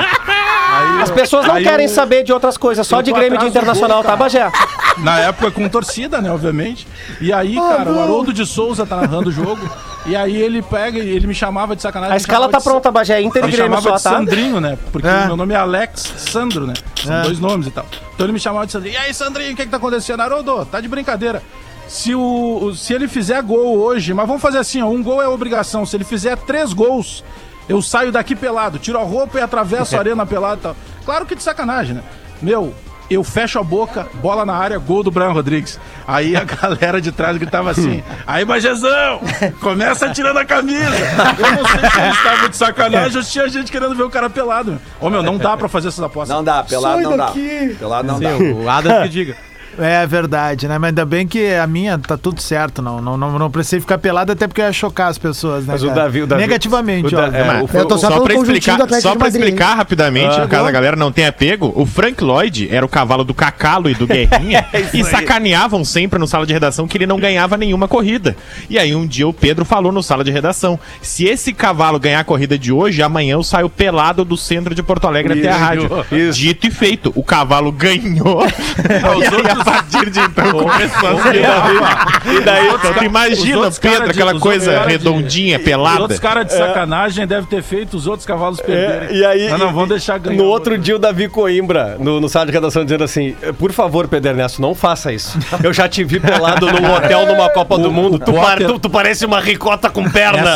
[0.85, 3.11] Aí As eu- pessoas não aí querem eu- saber de outras coisas, só eu de
[3.11, 4.51] tô Grêmio e de atrás do Internacional, gol, tá, Bagé?
[4.99, 6.87] Na época com torcida, né, obviamente.
[7.19, 9.69] E aí, cara, o Haroldo de Souza tá narrando o jogo.
[10.05, 12.11] E aí ele pega e ele me chamava de sacanagem.
[12.11, 14.03] A me escala chamava tá de pronta, Bagé, Inter e Me Grêmio chamava só, de
[14.03, 14.09] tá?
[14.19, 14.77] Sandrinho, né?
[14.91, 15.23] Porque É.
[15.23, 16.73] o meu nome é Alex Sandro, né?
[17.03, 17.21] São É.
[17.23, 17.85] dois nomes e tal.
[18.13, 18.93] Então ele me chamava de Sandrinho.
[18.93, 20.21] E aí, Sandrinho, o que que tá acontecendo?
[20.21, 21.41] Haroldo, tá de brincadeira.
[21.87, 22.21] Se, o,
[22.65, 25.85] o- se ele fizer gol hoje, mas vamos fazer assim, ó, um gol é obrigação.
[25.87, 27.23] Se ele fizer três gols,
[27.67, 30.75] eu saio daqui pelado, tiro a roupa e atravesso a arena pelado e tal.
[31.03, 32.03] Claro que de sacanagem, né?
[32.41, 32.73] Meu,
[33.09, 35.79] eu fecho a boca, bola na área, gol do Brian Rodrigues.
[36.07, 39.21] Aí a galera de trás gritava assim: Aí, Bagezão,
[39.61, 40.89] começa tirando a camisa.
[41.37, 44.09] Eu não sei se eles estavam de sacanagem ou se tinha gente querendo ver o
[44.09, 44.79] cara pelado.
[44.99, 46.35] Ô, meu, não dá pra fazer essas apostas.
[46.35, 47.31] Não dá, pelado não dá.
[47.79, 48.37] Pelado não dá.
[48.37, 49.37] Sim, o Adams que diga.
[49.77, 50.77] É verdade, né?
[50.77, 52.81] Mas ainda bem que a minha tá tudo certo.
[52.81, 55.73] Não, não, não, não precisei ficar pelado até porque eu ia chocar as pessoas, né?
[55.73, 55.89] Mas o?
[55.89, 57.35] Davi- o Davi- Negativamente, o Da- ó.
[57.35, 60.47] é, o- Eu tô só só pra explicar, só pra Madrid, explicar rapidamente, Ah.
[60.47, 63.93] caso a galera não tenha pego, o Frank Lloyd era o cavalo do Cacalo e
[63.93, 68.35] do Guerrinha e sacaneavam sempre no sala de redação que ele não ganhava nenhuma corrida.
[68.69, 72.19] E aí um dia o Pedro falou no sala de redação: se esse cavalo ganhar
[72.19, 75.57] a corrida de hoje, amanhã eu saio pelado do centro de Porto Alegre até a
[75.57, 75.89] rádio.
[76.33, 78.43] Dito e feito, o cavalo ganhou.
[78.85, 84.09] aí, a partir de então começou a se E daí, então, tu imagina, os Pedro,
[84.11, 86.01] aquela os coisa redondinha, Os pelada.
[86.01, 89.09] outros caras de sacanagem devem ter feito os outros cavalos perderem.
[89.09, 90.37] É, e aí, Mas não vão deixar ganhar.
[90.37, 94.07] No outro dia, o Davi Coimbra, no, no sala de redação, dizendo assim: Por favor,
[94.07, 95.37] Pedro Ernesto, não faça isso.
[95.63, 98.19] Eu já te vi pelado num hotel numa Copa do Mundo.
[98.19, 100.55] Tu, par- tu- tu parece uma ricota com perna.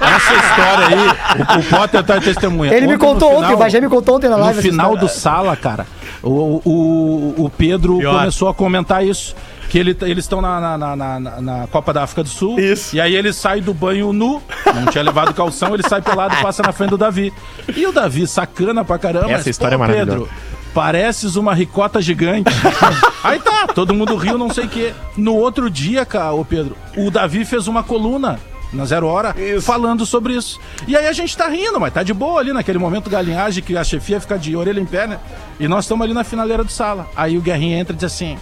[0.00, 2.76] Essa história aí, o, o Potter tá testemunhando.
[2.76, 4.56] Ele me Ontem, no contou ontem, final- o Bagé me contou ontem na live.
[4.56, 5.00] No final história.
[5.00, 5.86] do sala, cara,
[6.24, 8.18] o, o, o Pedro Pior.
[8.18, 9.34] começou a comentar isso.
[9.70, 12.60] Que ele, eles estão na, na, na, na- na Copa da África do Sul.
[12.60, 12.94] Isso.
[12.94, 14.40] E aí ele sai do banho nu,
[14.72, 17.32] não tinha levado calção, ele sai pelado e passa na frente do Davi.
[17.74, 19.32] E o Davi, sacana pra caramba.
[19.32, 20.28] Essa história é "Pô, maravilhosa."
[20.72, 22.50] pareces uma ricota gigante.
[23.22, 24.92] aí tá, todo mundo riu, não sei o quê.
[25.16, 28.38] No outro dia, cara, ô Pedro, o Davi fez uma coluna
[28.74, 30.60] na Zero Hora falando sobre isso.
[30.86, 33.76] E aí a gente tá rindo, mas tá de boa ali naquele momento galinhagem que
[33.76, 35.18] a chefia fica de orelha em pé, né?
[35.58, 37.08] E nós estamos ali na finaleira do sala.
[37.16, 38.36] Aí o Guerrinha entra e diz assim: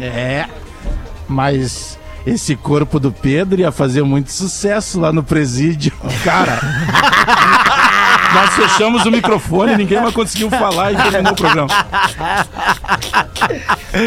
[0.00, 0.46] É,
[1.28, 5.92] mas esse corpo do Pedro ia fazer muito sucesso lá no presídio.
[6.24, 6.60] Cara,
[8.34, 11.68] nós fechamos o microfone, ninguém mais conseguiu falar e terminou o programa.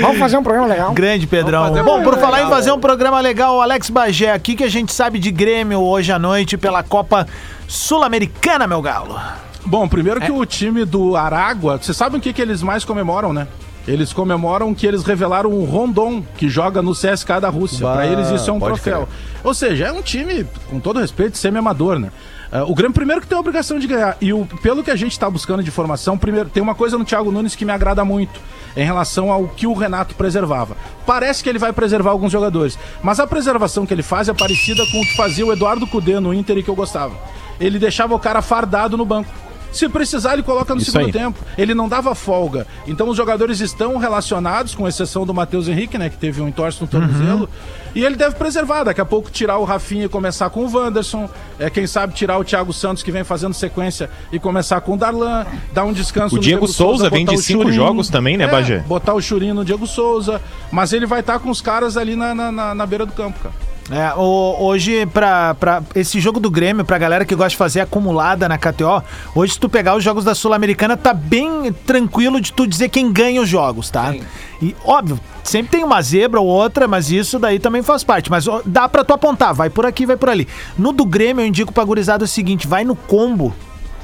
[0.01, 0.91] Vamos fazer um programa legal.
[0.93, 1.83] Grande Pedrão.
[1.83, 4.93] Bom, por falar em fazer um programa legal, o Alex Bagé aqui que a gente
[4.93, 7.27] sabe de Grêmio hoje à noite pela Copa
[7.67, 9.19] Sul-Americana, meu galo.
[9.65, 13.31] Bom, primeiro que o time do Aragua, vocês sabem o que, que eles mais comemoram,
[13.31, 13.47] né?
[13.87, 17.85] Eles comemoram que eles revelaram o Rondon, que joga no CSK da Rússia.
[17.85, 19.07] Bah, Pra eles isso é um troféu.
[19.43, 22.11] Ou seja, é um time, com todo respeito, semi-amador, né?
[22.51, 24.17] Ah, o Grêmio primeiro que tem a obrigação de ganhar.
[24.19, 27.05] E o, pelo que a gente está buscando de informação, primeiro, tem uma coisa no
[27.05, 28.39] Thiago Nunes que me agrada muito
[28.75, 30.75] em relação ao que o Renato preservava.
[31.05, 34.85] Parece que ele vai preservar alguns jogadores, mas a preservação que ele faz é parecida
[34.91, 37.15] com o que fazia o Eduardo Cudê no Inter e que eu gostava.
[37.59, 39.29] Ele deixava o cara fardado no banco.
[39.71, 41.11] Se precisar, ele coloca no Isso segundo aí.
[41.13, 41.39] tempo.
[41.57, 42.67] Ele não dava folga.
[42.87, 46.09] Então os jogadores estão relacionados, com exceção do Matheus Henrique, né?
[46.09, 47.49] Que teve um entorse no tornozelo.
[47.95, 48.83] E ele deve preservar.
[48.83, 51.29] Daqui a pouco tirar o Rafinha e começar com o Wanderson.
[51.59, 54.97] É, quem sabe tirar o Thiago Santos, que vem fazendo sequência, e começar com o
[54.97, 55.45] Darlan.
[55.73, 57.75] Dar um descanso O no Diego Souza vem de cinco Churin.
[57.75, 58.79] jogos também, né, É, Bagé?
[58.79, 60.41] Botar o Churinho no Diego Souza.
[60.71, 63.39] Mas ele vai estar com os caras ali na, na, na- na beira do campo,
[63.39, 63.55] cara.
[63.91, 67.81] É, o- hoje, pra, pra esse jogo do Grêmio, pra galera que gosta de fazer
[67.81, 69.03] acumulada na KTO,
[69.35, 73.11] hoje, se tu pegar os jogos da Sul-Americana, tá bem tranquilo de tu dizer quem
[73.11, 74.15] ganha os jogos, tá?
[74.61, 78.31] E, óbvio, sempre tem uma zebra ou outra, mas isso daí também faz parte.
[78.31, 80.47] Mas ó, dá pra tu apontar, vai por aqui, vai por ali.
[80.77, 83.53] No do Grêmio, eu indico pra gurizada o seguinte: vai no combo.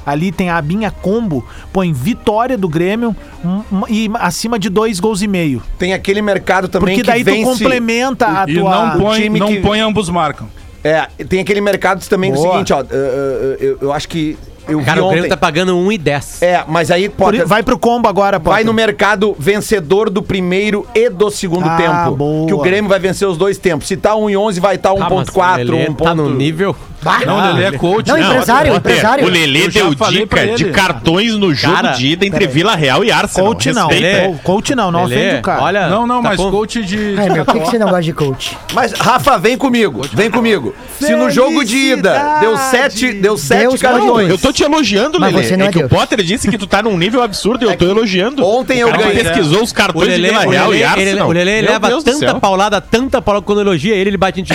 [0.08, 4.98] Ali tem a abinha combo, põe vitória do Grêmio um- um- e acima de dois
[5.00, 5.62] gols e meio.
[5.78, 7.44] Tem aquele mercado também Porque daí que tu vence...
[7.62, 8.86] complementa a E tua.
[8.92, 10.48] não põe, time não que- põe ambos marcam.
[10.84, 12.52] É, tem aquele mercado também do Boa.
[12.52, 12.80] seguinte, ó.
[12.80, 12.88] uh, uh,
[13.60, 14.38] eu, eu acho que.
[14.68, 15.28] Eu Cara, o Grêmio ontem.
[15.30, 16.42] tá pagando 1,10.
[16.42, 17.42] É, mas aí pode.
[17.44, 18.66] vai pro combo agora, Vai Potter.
[18.66, 22.16] no mercado vencedor do primeiro e do segundo Ah, tempo.
[22.16, 22.46] boa.
[22.46, 23.88] Que o Grêmio vai vencer os dois tempos.
[23.88, 25.94] Se tá 1 e 11, vai estar tá Ah, mas o 1.4, Lelê 1.
[25.94, 26.76] Tá no nível.
[27.26, 28.08] Não, ele é coach.
[28.08, 29.24] Não, empresário, Potter, empresário.
[29.24, 33.10] O Lelê deu dica de cartões no jogo Cara, de ida entre Vila Real e
[33.12, 33.46] Arsenal.
[33.52, 33.88] Coach não.
[33.88, 34.34] Lelê.
[34.42, 35.62] Coach não, não Lelê, ofende o cara.
[35.62, 37.14] Olha, Não, não, tá mas com- coach de.
[37.18, 38.58] Ai, meu, por que, que você não gosta de coach?
[38.74, 40.02] Mas, Rafa, vem comigo.
[40.12, 40.74] Vem comigo.
[40.98, 44.28] Se no jogo de ida deu sete, deu sete Deus cartões.
[44.28, 45.46] Eu tô te elogiando, Mas Lelê.
[45.46, 45.92] você não é é que o Deus.
[45.92, 48.44] Potter disse que tu tá num nível absurdo e eu tô elogiando.
[48.44, 49.22] Ontem o eu ganhei.
[49.22, 51.28] pesquisou os O cartões Lelê, de Vila o Real Lelê, e ele, Arsenal.
[51.28, 54.52] o Lelê Meu leva tanta paulada, tanta paulada quando elogia ele, ele bate em ti.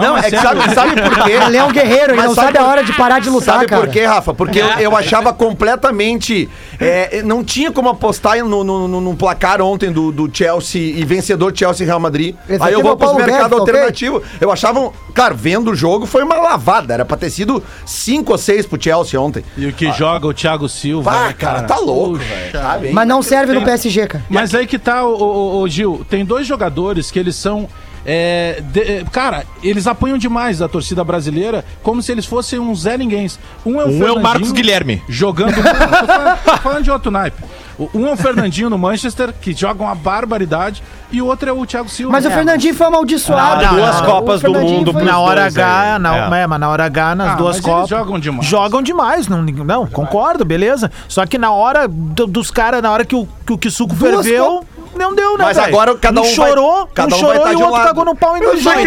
[0.00, 1.32] Não, é que sabe, sabe por quê?
[1.48, 3.54] Ele é um guerreiro, ele Mas não sabe sabe a hora de parar de lutar,
[3.56, 3.82] Sabe cara.
[3.82, 4.32] por quê, Rafa?
[4.34, 6.48] Porque eu, eu achava completamente.
[6.80, 11.04] é, não tinha como apostar no, no, no- no placar ontem do, do Chelsea e
[11.04, 12.34] vencedor Chelsea e Real Madrid.
[12.48, 14.22] Esse Aí eu vou é o Paulo pros mercado Guedes, tá alternativo.
[14.40, 14.92] Eu achava.
[15.14, 16.94] Claro, vendo o jogo foi uma lavada.
[16.94, 19.44] Era pra ter sido 5 ou 6 pro Chelsea ontem.
[19.56, 21.10] E o que joga o Thiago Silva.
[21.10, 22.52] Pá, né, cara, tá louco, velho.
[22.52, 22.90] Sabe?
[22.92, 24.24] Mas não serve no Tem- PSG, cara.
[24.28, 26.04] Mas aí que tá, o, Gil.
[26.08, 27.68] Tem dois jogadores que eles são.
[28.10, 32.80] É, de- é, cara, eles apanham demais a torcida brasileira como se eles fossem uns
[32.82, 33.30] Zé Ninguém.
[33.66, 35.02] Um é o, Um é o Marcos Guilherme.
[35.06, 35.52] Jogando.
[35.60, 37.42] Tô, falando, tô falando de outro naipe.
[37.78, 40.82] O- Um é o Fernandinho no Manchester, que joga uma barbaridade,
[41.12, 42.10] e o outro é o Thiago Silva.
[42.12, 42.30] Mas o É.
[42.30, 43.62] Fernandinho foi amaldiçoado.
[43.64, 44.06] Não, duas não.
[44.06, 45.98] Copas O do Mundo Na hora dois H, aí.
[46.00, 46.42] não, É.
[46.42, 47.88] é, mas na hora H, nas Ah, duas mas eles Copas.
[47.90, 48.46] jogam demais.
[48.46, 50.90] Jogam demais, não, não concordo, beleza.
[51.06, 54.24] Só que na hora do- dos caras, na hora que o, que o Kisuko Duas
[54.26, 54.64] ferveu,
[54.98, 55.44] não deu, né?
[55.44, 55.68] Mas velho?
[55.68, 57.74] agora cada um vai- chorou, cada um um vai chorou tá e o um outro
[57.76, 57.86] lado.
[57.86, 58.80] cagou no pau e não jogou.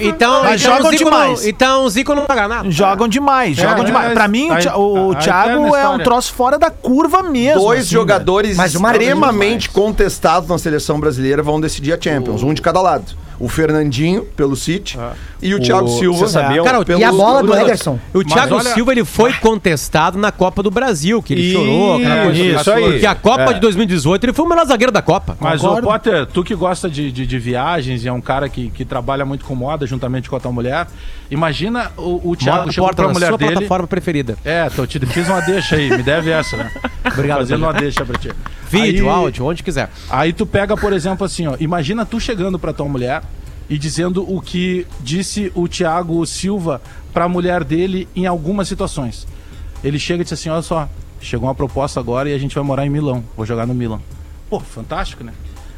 [0.00, 1.42] Então, Mas então, jogam o Zico demais.
[1.42, 2.70] Não, então o Zico não paga nada.
[2.70, 4.10] Jogam demais, jogam é, demais.
[4.10, 7.22] é, Pra mim, o, aí- o aí Thiago tá é um troço fora da curva
[7.22, 7.60] mesmo.
[7.60, 12.62] Dois assim, jogadores Mas extremamente contestados na seleção brasileira vão decidir a Champions, um de
[12.62, 13.04] cada lado.
[13.38, 14.96] O Fernandinho, pelo City,
[15.44, 16.26] e o, Thiago Silva.
[16.28, 16.64] Sabiam?
[16.64, 17.98] Cara, o- pelo- E a bola do Ederson.
[18.12, 21.96] O Thiago olha- Silva ele foi contestado na Copa do Brasil, que ele Isso, chorou.
[21.96, 22.42] aquela coisa.
[22.42, 22.84] isso aí.
[22.92, 23.52] Porque a Copa É.
[23.54, 25.36] de 2018 ele foi o melhor zagueiro da Copa.
[25.40, 25.80] Mas, ô.
[25.82, 29.24] Potter, tu que gosta de, de, de viagens e é um cara que, que trabalha
[29.24, 30.86] muito com moda, juntamente com a tua mulher,
[31.30, 33.52] imagina o, o Thiago chegou porta pra na mulher sua dele...
[33.52, 34.36] plataforma preferida.
[34.44, 36.70] É, tô te fiz uma deixa aí, me deve essa, né?
[37.12, 38.30] Obrigado, Fazendo uma deixa pra ti.
[38.70, 39.90] Vídeo, Aí- áudio, onde quiser.
[40.10, 43.22] Aí tu pega, por exemplo, assim, ó, imagina tu chegando pra tua mulher
[43.68, 46.80] e dizendo o que disse o Thiago Silva
[47.12, 49.26] pra mulher dele em algumas situações.
[49.82, 50.88] Ele chega e diz assim, olha só,
[51.20, 54.00] chegou uma proposta agora e a gente vai morar em Milão, vou jogar no Milão.
[54.48, 55.32] Pô, fantástico, né?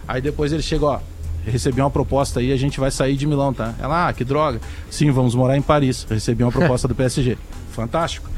[0.07, 1.01] Aí depois ele chega, ó,
[1.45, 3.75] recebi uma proposta aí, a gente vai sair de Milão, tá?
[3.79, 4.61] Ela, ah, que droga.
[4.91, 6.07] Sim, vamos morar em Paris.
[6.09, 7.39] Recebi uma proposta do PSG.
[7.73, 8.29] Fantástico.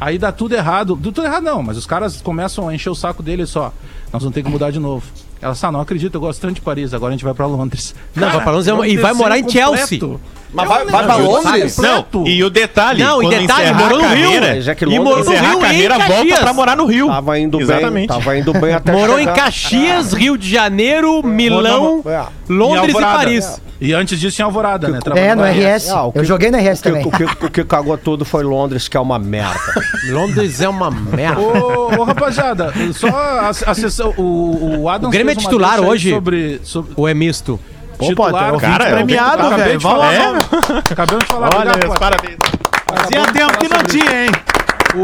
[0.00, 0.94] Aí dá tudo errado.
[0.94, 3.72] Do tudo errado não, mas os caras começam a encher o saco dele só.
[4.12, 5.04] Nós vamos ter que mudar de novo.
[5.40, 7.94] Ela, ah, não acredito, eu gosto tanto de Paris, agora a gente vai pra Londres.
[8.14, 9.76] Não, vai pra Londres e vai morar em completo.
[9.88, 10.16] Chelsea.
[10.52, 11.76] Mas vai, vai pra Londres?
[11.78, 14.24] Não, e o detalhe, Não, e quando detalhe, encerrar morou a no Rio.
[14.32, 16.38] carreira, Já que E Londres morou no encerrar Rio a carreira, em volta Caxias.
[16.40, 17.06] pra morar no Rio.
[17.08, 18.08] Tava indo Exatamente.
[18.08, 19.34] bem, tava indo bem até Morou em chegar.
[19.36, 22.24] Caxias, Rio de Janeiro, Milão, É.
[22.52, 23.18] Londres e Alvorada.
[23.18, 23.60] Paris.
[23.80, 24.98] E antes disso em Alvorada, né?
[24.98, 25.90] É, Trabalhando no RS.
[25.90, 27.06] Ah, que- Eu joguei no RS O que, também.
[27.06, 29.58] o, que, o que cagou tudo foi Londres, que é uma merda.
[30.10, 31.40] Londres é uma merda.
[31.40, 34.12] Ô, ô, rapaziada, só a, a sessão.
[34.16, 36.10] O, o Adams O Grêmio é titular hoje?
[36.10, 37.58] Sobre, sobre Ou é misto?
[37.96, 38.52] Pô, titular.
[38.52, 39.78] Potter, Cara, é premiado, Acabei velho.
[39.78, 40.12] de Vamos falar.
[40.12, 40.38] lá.
[40.38, 40.92] É?
[40.92, 41.50] Acabamos de falar.
[41.56, 42.36] Olha, obrigado, parabéns.
[42.88, 44.30] Fazia tempo que não tinha, hein?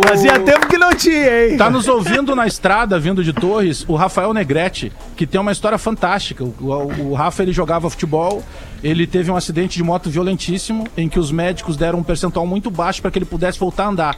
[0.08, 1.56] Fazia tempo que não tinha, hein?
[1.56, 5.76] Tá nos ouvindo na estrada, vindo de Torres, o Rafael Negrete, que tem uma história
[5.78, 6.42] fantástica.
[6.44, 8.42] O, o- o Rafa ele jogava futebol,
[8.82, 12.70] ele teve um acidente de moto violentíssimo, em que os médicos deram um percentual muito
[12.70, 14.16] baixo para que ele pudesse voltar a andar.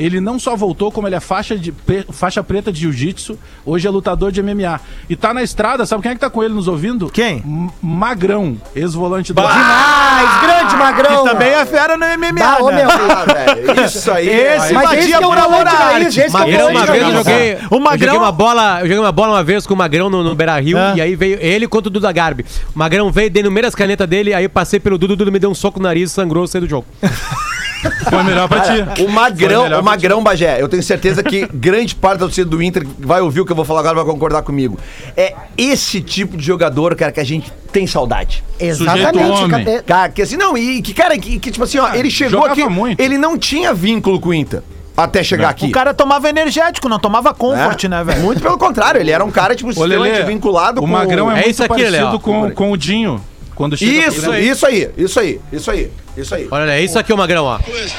[0.00, 1.72] Ele não só voltou, como ele é faixa, de,
[2.10, 4.80] faixa preta de jiu-jitsu, hoje é lutador de MMA.
[5.08, 7.10] E tá na estrada, sabe quem é que tá com ele nos ouvindo?
[7.10, 7.38] Quem?
[7.44, 9.40] M- Magrão, ex-volante do.
[9.42, 11.24] Demais, grande magrão.
[11.24, 12.76] Também é fera no MMA, ô, né?
[12.76, 12.88] meu.
[12.90, 14.28] Ah, isso aí.
[14.28, 16.06] Esse Mas batia esse que é o por amor volante à arte.
[16.06, 17.16] esse que é o Magrão, uma vez eu raiz.
[17.18, 19.76] joguei, O eu Magrão- joguei uma bola, eu joguei uma bola uma vez com o
[19.76, 20.94] Magrão no, no Beira Rio, Ah.
[20.96, 22.44] e aí veio ele contra o Duda Garbi.
[22.74, 25.16] O Magrão veio, dei no meio das canetas dele, aí eu passei pelo Duda, o
[25.16, 26.86] Duda me deu um soco no nariz, sangrou, saí do jogo.
[28.08, 29.02] Foi melhor pra ti.
[29.02, 32.86] O Magrão, o Magrão Bagé, eu tenho certeza que grande parte da torcida do Inter
[32.98, 34.78] vai ouvir o que eu vou falar agora, vai concordar comigo.
[35.16, 38.42] É esse tipo de jogador, cara, que a gente tem saudade.
[38.58, 39.18] Exatamente.
[39.30, 39.50] homem.
[39.64, 42.44] cadê- Cara, que assim, não, e que, cara, que, que, tipo assim, ó, ele chegou
[42.44, 43.00] aqui, muito.
[43.00, 44.62] ele não tinha vínculo com o Inter
[44.96, 45.66] até chegar aqui.
[45.66, 48.20] O cara tomava energético, não tomava comfort, né, velho?
[48.20, 51.50] Muito pelo contrário, ele era um cara, tipo, extremamente vinculado o Magrão é, É muito
[51.50, 53.24] isso aqui, parecido com, com o Dinho.
[53.60, 56.48] Quando chega Isso, isso aí, isso aí, isso aí, isso aí.
[56.50, 57.58] Olha, é isso aqui, o Magrão, ó.
[57.58, 57.94] coisa.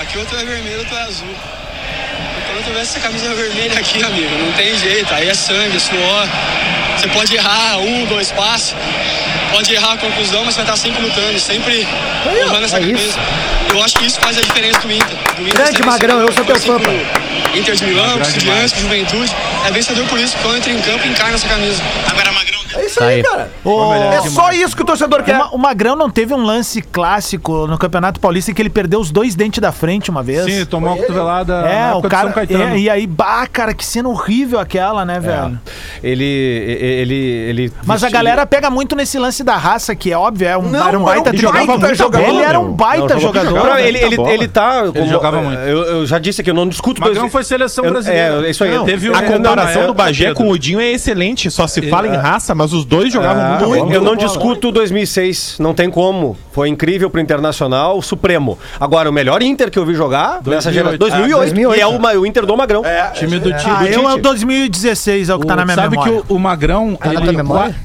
[0.00, 1.28] Aqui outro é vermelho, outro é azul.
[1.28, 5.14] Quando eu tivesse essa camisa vermelha aqui, amigo, não tem jeito.
[5.14, 6.28] Aí é sangue, é suor.
[6.98, 8.74] Você pode errar um, dois passes,
[9.52, 11.86] pode errar a conclusão, mas você vai estar sempre lutando, sempre
[12.26, 12.90] honrando essa é isso.
[12.90, 13.20] camisa.
[13.72, 15.16] Eu acho que isso faz a diferença do Inter.
[15.36, 16.92] Do Inter Grande Magrão, eu sou teu fã, pro
[17.56, 19.36] Inter de Milão, Estudiantes, pro Juventude.
[19.68, 21.80] É vencedor por isso, quando entra em campo, encarna essa camisa.
[22.10, 22.35] Agora.
[22.76, 23.22] É isso aí, aí.
[23.22, 23.50] cara.
[23.64, 25.34] Ô, É só isso que o torcedor quer.
[25.36, 29.00] O, Ma- o Magrão não teve um lance clássico no Campeonato Paulista que ele perdeu
[29.00, 30.44] os dois dentes da frente uma vez?
[30.44, 32.24] Sim, tomou uma cotovelada na É, época o cara.
[32.24, 32.64] São Caetano.
[32.64, 35.58] é, e aí, bah, cara, que cena horrível aquela, né, velho?
[36.02, 37.72] Ele, ele, ele.
[37.84, 40.88] Mas a galera pega muito nesse lance da raça, que é óbvio, é um, Não,
[40.88, 41.94] era um um baita baita jogador.
[41.94, 42.68] jogador, Ele era meu.
[42.68, 43.52] um baita Não, jogador.
[43.66, 44.84] Não, ele, ele, ele tá.
[44.92, 45.58] como- jogava muito.
[45.60, 47.00] Eu, eu já disse aqui, eu não discuto.
[47.00, 48.46] Magrão foi seleção Eu- brasileira.
[48.46, 48.74] É, isso aí.
[48.74, 51.50] Não, teve A comparação do Bagé com o Dinho é excelente.
[51.50, 55.56] Só se fala em raça, mas os dois jogavam Ah, muito eu não discuto 2006,
[55.58, 56.36] não tem como.
[56.52, 58.58] Foi incrível pro Internacional, supremo.
[58.80, 60.72] Agora, o melhor Inter que eu vi jogar nessa 2008.
[60.72, 60.98] geração.
[60.98, 61.78] 2008, 2008.
[61.78, 62.82] E é o, ma- o Inter do Magrão.
[63.14, 63.64] time do Tite.
[63.68, 66.22] Ah, eu é o 2016, é o que tá na minha Sabe memória.
[66.22, 67.10] que o, o Magrão, na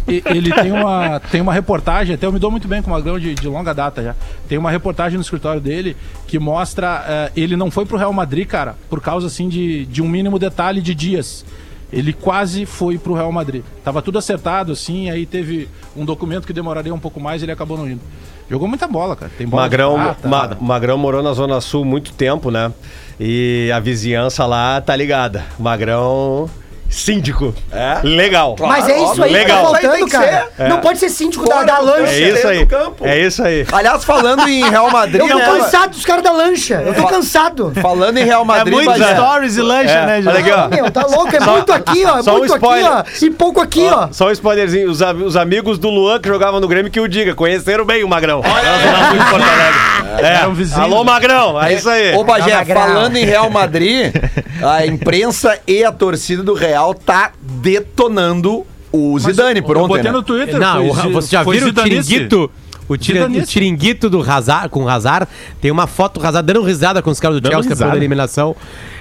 [0.08, 2.94] ele, ele tem, uma, tem uma reportagem, até eu me dou muito bem com o
[2.94, 4.16] Magrão de, de longa data já.
[4.48, 5.96] Tem uma reportagem no escritório dele
[6.28, 7.04] que mostra.
[7.08, 10.40] eh, ele não foi pro Real Madrid, cara, por causa assim de, de um mínimo
[10.40, 11.46] detalhe de dias.
[11.92, 13.64] Ele quase foi pro Real Madrid.
[13.84, 17.52] Tava tudo acertado, assim, aí teve um documento que demoraria um pouco mais e ele
[17.52, 18.02] acabou não indo.
[18.50, 19.32] Jogou muita bola, cara.
[19.38, 20.58] Tem bola Magrão, prata, Ma-.
[20.60, 22.72] Magrão morou na Zona Sul muito tempo, né?
[23.20, 25.46] E a vizinhança lá tá ligada.
[25.60, 26.50] Magrão,
[26.92, 27.56] síndico.
[27.72, 28.00] É?
[28.04, 28.56] Legal.
[28.60, 29.66] Mas é isso aí Legal.
[29.68, 30.50] que tá Isso aí tem faltando, que cara.
[30.58, 30.70] ser.
[30.70, 32.12] Não pode ser síndico da, Fora da lancha.
[32.14, 32.60] É isso aí.
[32.60, 33.06] do campo.
[33.08, 33.66] É isso aí.
[33.72, 36.76] Aliás, falando em Real Madrid, Eu tô né, cansado dos caras da lancha.
[36.86, 37.72] Eu tô cansado.
[37.82, 39.16] Falando em Real É Madrid, muito Bagé.
[39.16, 40.68] stories e lancha, É, né, olha aqui, ó.
[40.68, 41.36] Meu, tá louco?
[41.36, 42.20] É muito aqui, ó.
[42.20, 42.92] É só um muito aqui, spoiler.
[42.92, 43.04] ó.
[43.22, 44.10] E pouco aqui, ó.
[44.12, 47.08] Só um spoilerzinho, os, am- os amigos do Luan que jogavam no Grêmio que o
[47.08, 48.42] diga, conheceram bem o Magrão.
[48.44, 49.18] Olha aí.
[49.18, 50.02] Em Porto Alegre.
[50.22, 50.36] É.
[50.36, 50.82] Era um vizinho.
[50.82, 52.14] Alô, Magrão, é isso aí.
[52.16, 52.88] Ô, Bagé, Calma, Grau.
[52.88, 54.14] falando em Real Madrid,
[54.62, 60.04] a imprensa e a torcida do Real tá detonando o Zidane por eu ontem, botei
[60.04, 60.12] né?
[60.12, 60.60] no Twitter.
[60.60, 62.52] Não, o, você já viram o tiringuito?
[62.90, 65.26] O, tira- o tiringuito do Hazard, com o Hazard,
[65.62, 67.92] tem uma foto do Hazard dando risada com os caras do Dando Chelsea risada.
[67.92, 68.54] da eliminação.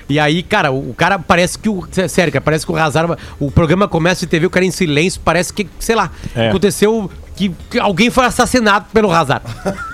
[0.08, 1.84] E aí, cara, o cara parece que o.
[1.90, 3.16] sé- Sério, cara, parece que o Hazard.
[3.40, 6.48] O programa começa de TV, o cara em silêncio, parece que, sei lá, É.
[6.50, 9.44] aconteceu que, que alguém foi assassinado pelo Hazard.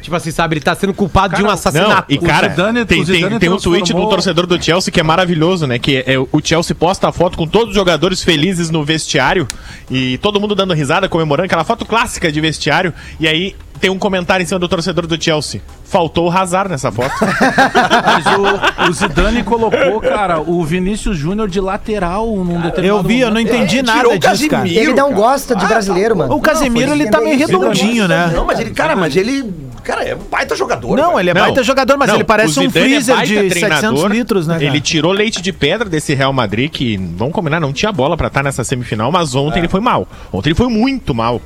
[0.00, 2.04] tipo assim, sabe, ele tá sendo culpado de um Não, assassinato.
[2.12, 5.66] e cara, Zidane- tem, tem, tem um tweet do torcedor do Chelsea que é maravilhoso,
[5.66, 5.78] né?
[5.78, 9.46] Que é, o Chelsea posta a foto com todos os jogadores felizes no vestiário
[9.90, 12.92] e todo mundo dando risada, comemorando, aquela foto clássica de vestiário.
[13.20, 15.60] E aí tem um comentário em cima do torcedor do Chelsea.
[15.84, 17.14] Faltou o Hazard nessa foto.
[17.20, 23.20] Mas o, o Zidane colocou, cara, o Vinícius Júnior de lateral num determinado Eu vi,
[23.20, 24.62] eu não entendi É, nada disso, cara.
[24.62, 24.80] Casimiro.
[24.80, 25.20] Ele não cara.
[25.20, 26.34] gosta de Ah, brasileiro, tá mano.
[26.34, 27.46] O Casemiro, ele tá meio isso.
[27.46, 28.30] redondinho, né?
[28.34, 29.52] Não, mas ele, cara, mas ele.
[29.84, 30.96] Cara, é um baita jogador.
[30.96, 31.20] Não, velho.
[31.20, 33.80] ele é Não, baita jogador, mas não, ele parece um é freezer baita de treinador,
[33.98, 34.64] 700 litros, né, cara?
[34.66, 38.26] Ele tirou leite de pedra desse Real Madrid, que, vamos combinar, não tinha bola pra
[38.26, 40.08] estar nessa semifinal, mas ontem ele foi mal.
[40.32, 41.40] Ontem ele foi muito mal.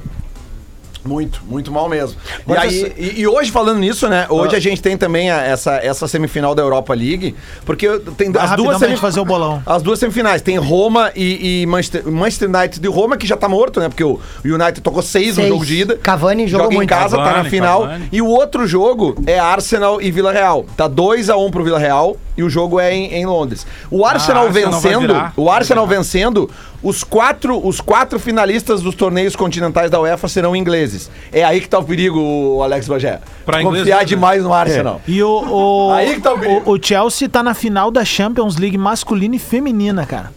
[1.04, 2.16] Muito, muito mal mesmo.
[2.46, 4.26] E, aí, essa- e, e hoje, falando nisso, né?
[4.28, 7.34] Hoje a gente tem também a- essa, essa semifinal da Europa League,
[7.64, 9.62] porque tem Vai as duas pra gente semif- fazer o bolão.
[9.66, 10.42] As duas semifinais.
[10.42, 13.88] Tem Roma e, e Manchester, Manchester United de Roma, que já tá morto, né?
[13.88, 15.48] Porque o United tocou seis, no Seis.
[15.48, 15.96] jogo de ida.
[15.96, 16.88] Cavani jogou Joga em muito.
[16.90, 17.80] casa, tá na Cavani, final.
[17.82, 18.08] Cavani.
[18.12, 20.64] E o outro jogo é Arsenal e Vila Real.
[20.76, 23.66] Tá 2x1 pro Vila Real e o jogo é em, em Londres.
[23.90, 26.50] O Arsenal, Arsenal vai vencendo, o Arsenal vencendo,
[26.82, 30.89] os quatro, os quatro finalistas dos torneios continentais da UEFA serão ingleses.
[31.32, 33.20] É aí que tá o perigo, Alex Bagé.
[33.44, 34.04] Pra Confiar né?
[34.04, 35.00] demais no Arsenal.
[35.06, 36.70] E o, o, Aí que tá o perigo.
[36.70, 40.30] o, o Chelsea tá na final da Champions League masculina e feminina, cara.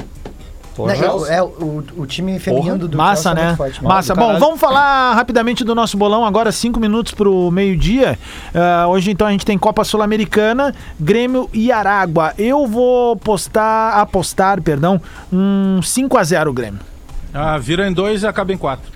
[0.80, 3.56] Né, eu- é, o, o time feminino do Massa, Chelsea é né?
[3.56, 4.16] forte, Massa.
[4.16, 8.18] Bom, vamos falar rapidamente do nosso bolão agora, cinco minutos pro meio-dia.
[8.56, 12.34] Ah, hoje, então, a gente tem Copa Sul-Americana, Grêmio e Aragua.
[12.40, 15.00] Eu vou postar, apostar, perdão,
[15.32, 16.80] um 5x0 Grêmio.
[17.32, 18.92] Ah, vira em dois e acaba em quatro.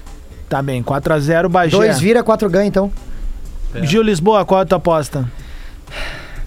[0.49, 1.71] Tá bem, 4x0 Bagé.
[1.75, 2.91] Dois vira, quatro ganha, então.
[3.81, 5.29] Gil Lisboa, qual é a tua aposta?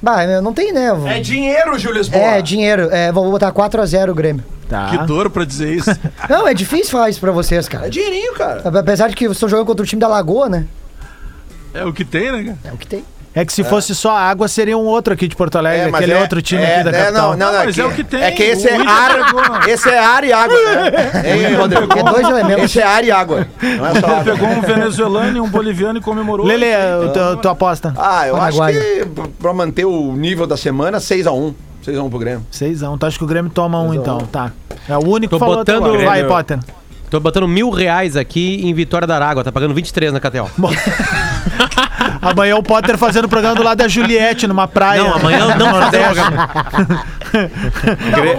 [0.03, 0.89] Bah, meu, não tem, né?
[1.07, 2.23] É dinheiro, Júlio Lisboa.
[2.23, 2.89] É, dinheiro.
[2.91, 4.43] É, vou botar 4x0 o Grêmio.
[4.69, 4.89] Tá.
[4.89, 5.91] Que dor pra dizer isso.
[6.31, 7.89] Não, é difícil falar isso pra vocês, cara.
[7.89, 8.63] É dinheirinho, cara.
[8.79, 10.65] Apesar de que vocês estão jogando contra o time da Lagoa, né?
[11.75, 12.59] É o que tem, né, cara?
[12.65, 13.05] É o que tem.
[13.33, 16.19] É que se fosse só água, seria um outro aqui de Porto Alegre, mas aquele
[16.19, 17.31] é- outro time é, aqui da é, capital.
[17.31, 17.65] Não, não, não.
[17.65, 18.21] mas que- é o que tem.
[18.23, 19.15] É que esse é Inter ar.
[19.25, 19.43] pegou.
[19.69, 20.93] Esse é ar e água, né?
[21.49, 21.99] Hein, Rodrigo?
[21.99, 22.65] É dois elementos.
[22.65, 23.47] Esse é ar e água.
[23.63, 24.25] Não é só Ele água.
[24.33, 26.45] pegou um venezuelano e um boliviano e comemorou.
[26.45, 26.67] Lele,
[27.07, 27.95] o teu- tua aposta?
[27.97, 28.77] Ah, eu Paraguai.
[28.77, 31.55] acho que pra- pra manter o nível da semana, 6x1.
[31.85, 32.45] 6x1 pro Grêmio.
[32.51, 32.99] Seisão.
[32.99, 34.19] Tu acha que o Grêmio toma um, então?
[34.19, 34.51] Tá.
[34.89, 36.03] É o único Tô que falou até botando agora.
[36.03, 36.35] o Vai, Grêmio.
[36.37, 36.59] Potter.
[37.09, 40.49] Tô botando mil reais aqui em Vitória da Aragua, tá pagando 23 na KTO.
[42.23, 45.03] Amanhã o Potter fazendo o programa do lado da Juliette, numa praia.
[45.03, 46.21] Não, amanhã no não Nordeste.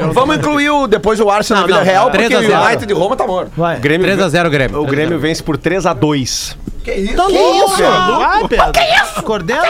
[0.02, 2.12] Não, vamos incluir o, depois o Arsenal Não, Vila não, Real, não.
[2.12, 2.64] porque 3 a o 0.
[2.66, 3.52] United de Roma tá morto.
[3.56, 3.78] Vai.
[3.80, 4.82] Grêmio 3x0 Grêmio.
[4.82, 6.56] O Grêmio vence por 3x2.
[6.84, 7.16] Que isso?
[7.28, 7.84] Que isso?
[8.18, 9.24] Vai, Pedro.
[9.24, 9.62] Coordena.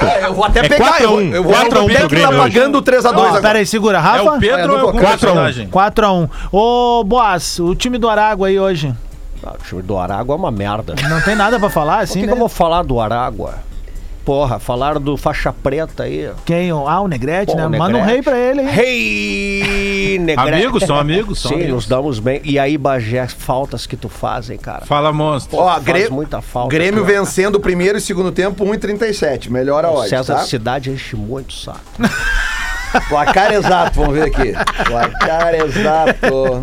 [0.00, 0.86] É, eu vou até É pegar.
[0.88, 1.34] 4 a Eu, 1.
[1.34, 3.40] eu vou 4 a 1 até pro Grêmio tá pagando 3x2 Ó, agora.
[3.42, 3.98] pera aí, segura.
[3.98, 4.22] É Rafa?
[4.32, 5.18] o Pedro ou é o 4 a 1.
[5.18, 5.68] personagem?
[5.68, 6.28] 4x1.
[6.52, 8.94] Ô, Boas, o time do Aragua aí hoje.
[9.42, 10.94] Ah, o time do Aragua é uma merda.
[11.08, 12.26] Não tem nada pra falar, Por assim, que, né?
[12.26, 13.66] que eu vou falar do Aragua?
[14.24, 16.30] Porra, falaram do faixa preta aí.
[16.44, 16.70] Quem?
[16.70, 17.66] Ah, o Negrete, Pô, né?
[17.66, 18.12] o Manda um Negrete.
[18.12, 18.68] rei pra ele, hein?
[18.68, 20.52] Rei Negrete.
[20.54, 21.74] Amigos, são amigos, são Sim, amigos.
[21.74, 22.42] nos damos bem.
[22.44, 24.84] E aí, Bagé, faltas que tu fazem, cara.
[24.84, 25.56] Fala, monstro.
[25.58, 26.68] Ó, Faz Grêmio, muita falta.
[26.68, 27.20] Grêmio cara.
[27.20, 29.48] vencendo o primeiro e segundo tempo, 1,37.
[29.50, 30.44] Melhora a hora, César tá?
[30.44, 31.80] Cidade enche muito o saco.
[33.08, 34.52] Placar exato, vamos ver aqui.
[34.86, 36.62] Placar exato.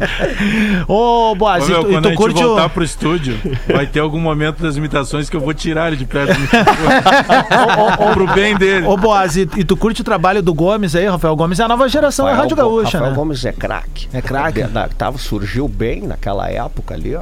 [0.88, 2.48] Ô, Boas, Ô, e meu, e quando tu a gente curte o...
[2.48, 6.06] voltar pro estúdio, vai ter algum momento das imitações que eu vou tirar ele de
[6.06, 6.76] perto do microfone.
[8.14, 8.86] pro bem dele.
[8.88, 11.60] Ô, Boas, e, e tu curte o trabalho do Gomes aí, Rafael Gomes?
[11.60, 13.18] É a nova geração da Rafael Rádio Go- Gaúcha, Rafael né?
[13.18, 14.08] Gomes é craque.
[14.14, 14.62] É craque?
[14.64, 17.22] Da- da- Tava, surgiu bem naquela época ali, ó.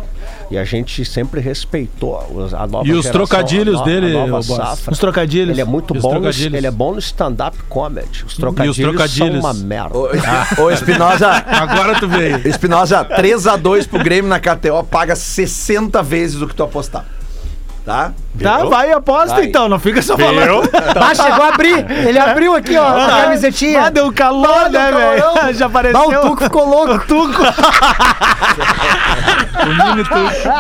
[0.52, 4.08] E a gente sempre respeitou os- a nova E os geração, trocadilhos a no- dele,
[4.18, 4.46] a nova ô, boss?
[4.48, 4.94] safra.
[4.94, 5.50] Os trocadilhos.
[5.50, 8.24] Ele é muito os bom, no, ele é bom no stand-up comedy.
[8.26, 8.93] Os trocadilhos, trocadilhos?
[8.98, 9.98] São uma merda.
[9.98, 11.30] Ô, Espi- Ô, Espinosa.
[11.48, 12.48] Agora tu veio.
[12.48, 17.06] Espinosa, 3x2 pro Grêmio na KTO, paga 60 vezes o que tu apostar.
[17.86, 18.14] Tá?
[18.42, 19.44] Tá, vai e aposta Vai.
[19.46, 20.62] então, não fica só falando.
[20.96, 21.86] Ah, chegou a abrir.
[22.08, 23.92] Ele abriu aqui, ó, a Ah, camisetinha.
[23.92, 25.24] deu um calor, né, velho?
[25.54, 26.00] Já apareceu.
[26.10, 26.94] Bah, o Tuco ficou louco.
[26.94, 27.44] O Tuco.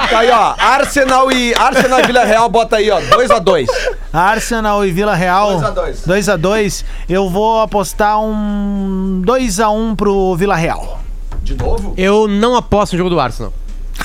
[0.09, 0.53] Tá aí, ó.
[0.57, 2.99] Arsenal e Arsenal e Vila Real, bota aí, ó.
[2.99, 3.67] 2x2.
[4.11, 5.51] Arsenal e Vila Real.
[5.59, 6.05] 2 a 2.
[6.05, 10.99] 2 a 2 Eu vou apostar um 2 a 1 pro Vila Real.
[11.41, 11.93] De novo?
[11.97, 13.53] Eu não aposto no jogo do Arsenal.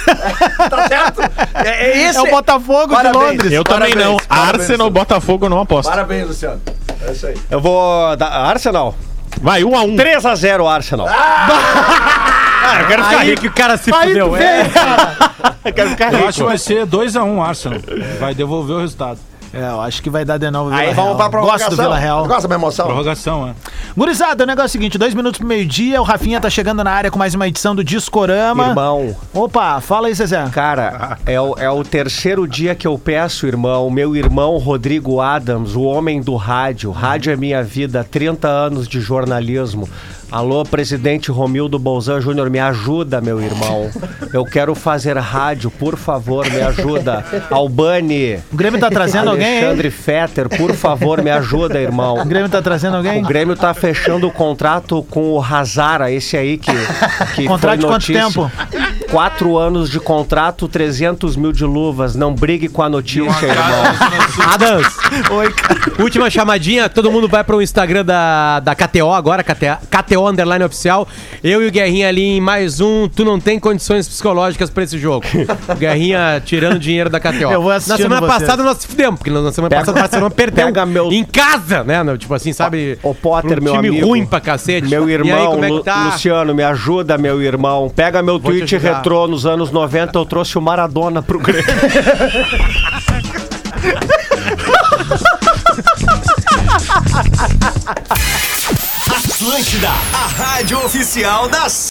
[0.71, 1.21] Tá certo?
[1.55, 2.19] É, é esse.
[2.19, 3.13] É o Botafogo Parabéns.
[3.25, 3.53] de Londres.
[3.53, 4.17] Eu também Parabéns, não.
[4.17, 4.91] parabéns, Arsenal, Luciano.
[4.91, 5.89] Botafogo eu não aposto.
[5.89, 6.61] Parabéns, Luciano.
[7.07, 7.35] É isso aí.
[7.51, 8.95] Eu vou dar Arsenal.
[9.41, 11.07] Vai, 1 a 1 3x0 Arsenal.
[11.09, 14.33] Ah, eu quero ficar rico que o cara se Aí fudeu.
[14.33, 14.65] vê, É.
[14.69, 15.17] cara.
[15.65, 16.29] Eu quero ficar Eu rico.
[16.29, 17.79] acho que vai ser 2x1 Arsenal.
[18.19, 19.19] Vai devolver o resultado.
[19.59, 20.97] É, eu acho que vai dar de novo o Vila Aí Real.
[21.05, 21.67] vamos pra prorrogação.
[21.69, 22.27] Gosto do Vila Real.
[22.27, 22.87] Gosta da minha emoção?
[22.87, 23.55] Prorrogação, é.
[23.97, 26.01] Gurizada, o negócio é o seguinte: dois minutos pro meio-dia.
[26.01, 28.69] O Rafinha tá chegando na área com mais uma edição do Discorama.
[28.69, 30.45] Irmão, Opa, fala aí, Zezé.
[30.53, 35.75] cara, é o, é o terceiro dia que eu peço, irmão, meu irmão Rodrigo Adams,
[35.75, 36.91] o homem do rádio.
[36.91, 39.89] Rádio é minha vida, 30 anos de jornalismo.
[40.31, 43.91] Alô, presidente Romildo Bolzan Júnior, me ajuda, meu irmão.
[44.33, 47.25] Eu quero fazer rádio, por favor, me ajuda.
[47.51, 48.39] Albani.
[48.53, 49.59] O Grêmio tá trazendo alguém, hein?
[49.59, 52.21] Alexandre Fetter, por favor, me ajuda, irmão.
[52.21, 53.23] O Grêmio tá trazendo alguém?
[53.23, 56.73] O Grêmio tá fechando o contrato com o Hazara, esse aí que,
[57.35, 58.53] que Contrato de quanto tempo?
[59.11, 62.15] Quatro anos de contrato, 300 mil de luvas.
[62.15, 64.53] Não brigue com a notícia, irmão.
[64.53, 64.87] Adams,
[65.31, 65.79] Oi, cara.
[66.03, 71.09] Última chamadinha, todo mundo vai pro Instagram da, da KTO agora, KTO, KTO Underline Oficial.
[71.43, 73.09] Eu e o Guerrinha ali em mais um.
[73.09, 75.25] Tu não tem condições psicológicas pra esse jogo.
[75.69, 77.51] O Guerrinha tirando dinheiro da KTO.
[77.51, 78.33] Eu vou Na semana vocês.
[78.41, 81.25] passada nós se fudemos, porque na semana Pega- passada o Barcelona perdeu pega meu- em
[81.25, 81.99] casa, né?
[82.19, 82.99] Tipo assim, sabe?
[83.03, 84.07] Ô, Potter, um meu time amigo.
[84.07, 84.87] ruim pra cacete.
[84.87, 86.05] Meu E aí, irmão, como é que tá?
[86.13, 87.89] Luciano, me ajuda, meu irmão.
[87.89, 88.98] Pega meu Vou tweet ajudar.
[88.99, 91.65] Retrô nos anos 90, eu trouxe o Maradona pro Grêmio.
[99.09, 101.73] Atlântida, a rádio oficial das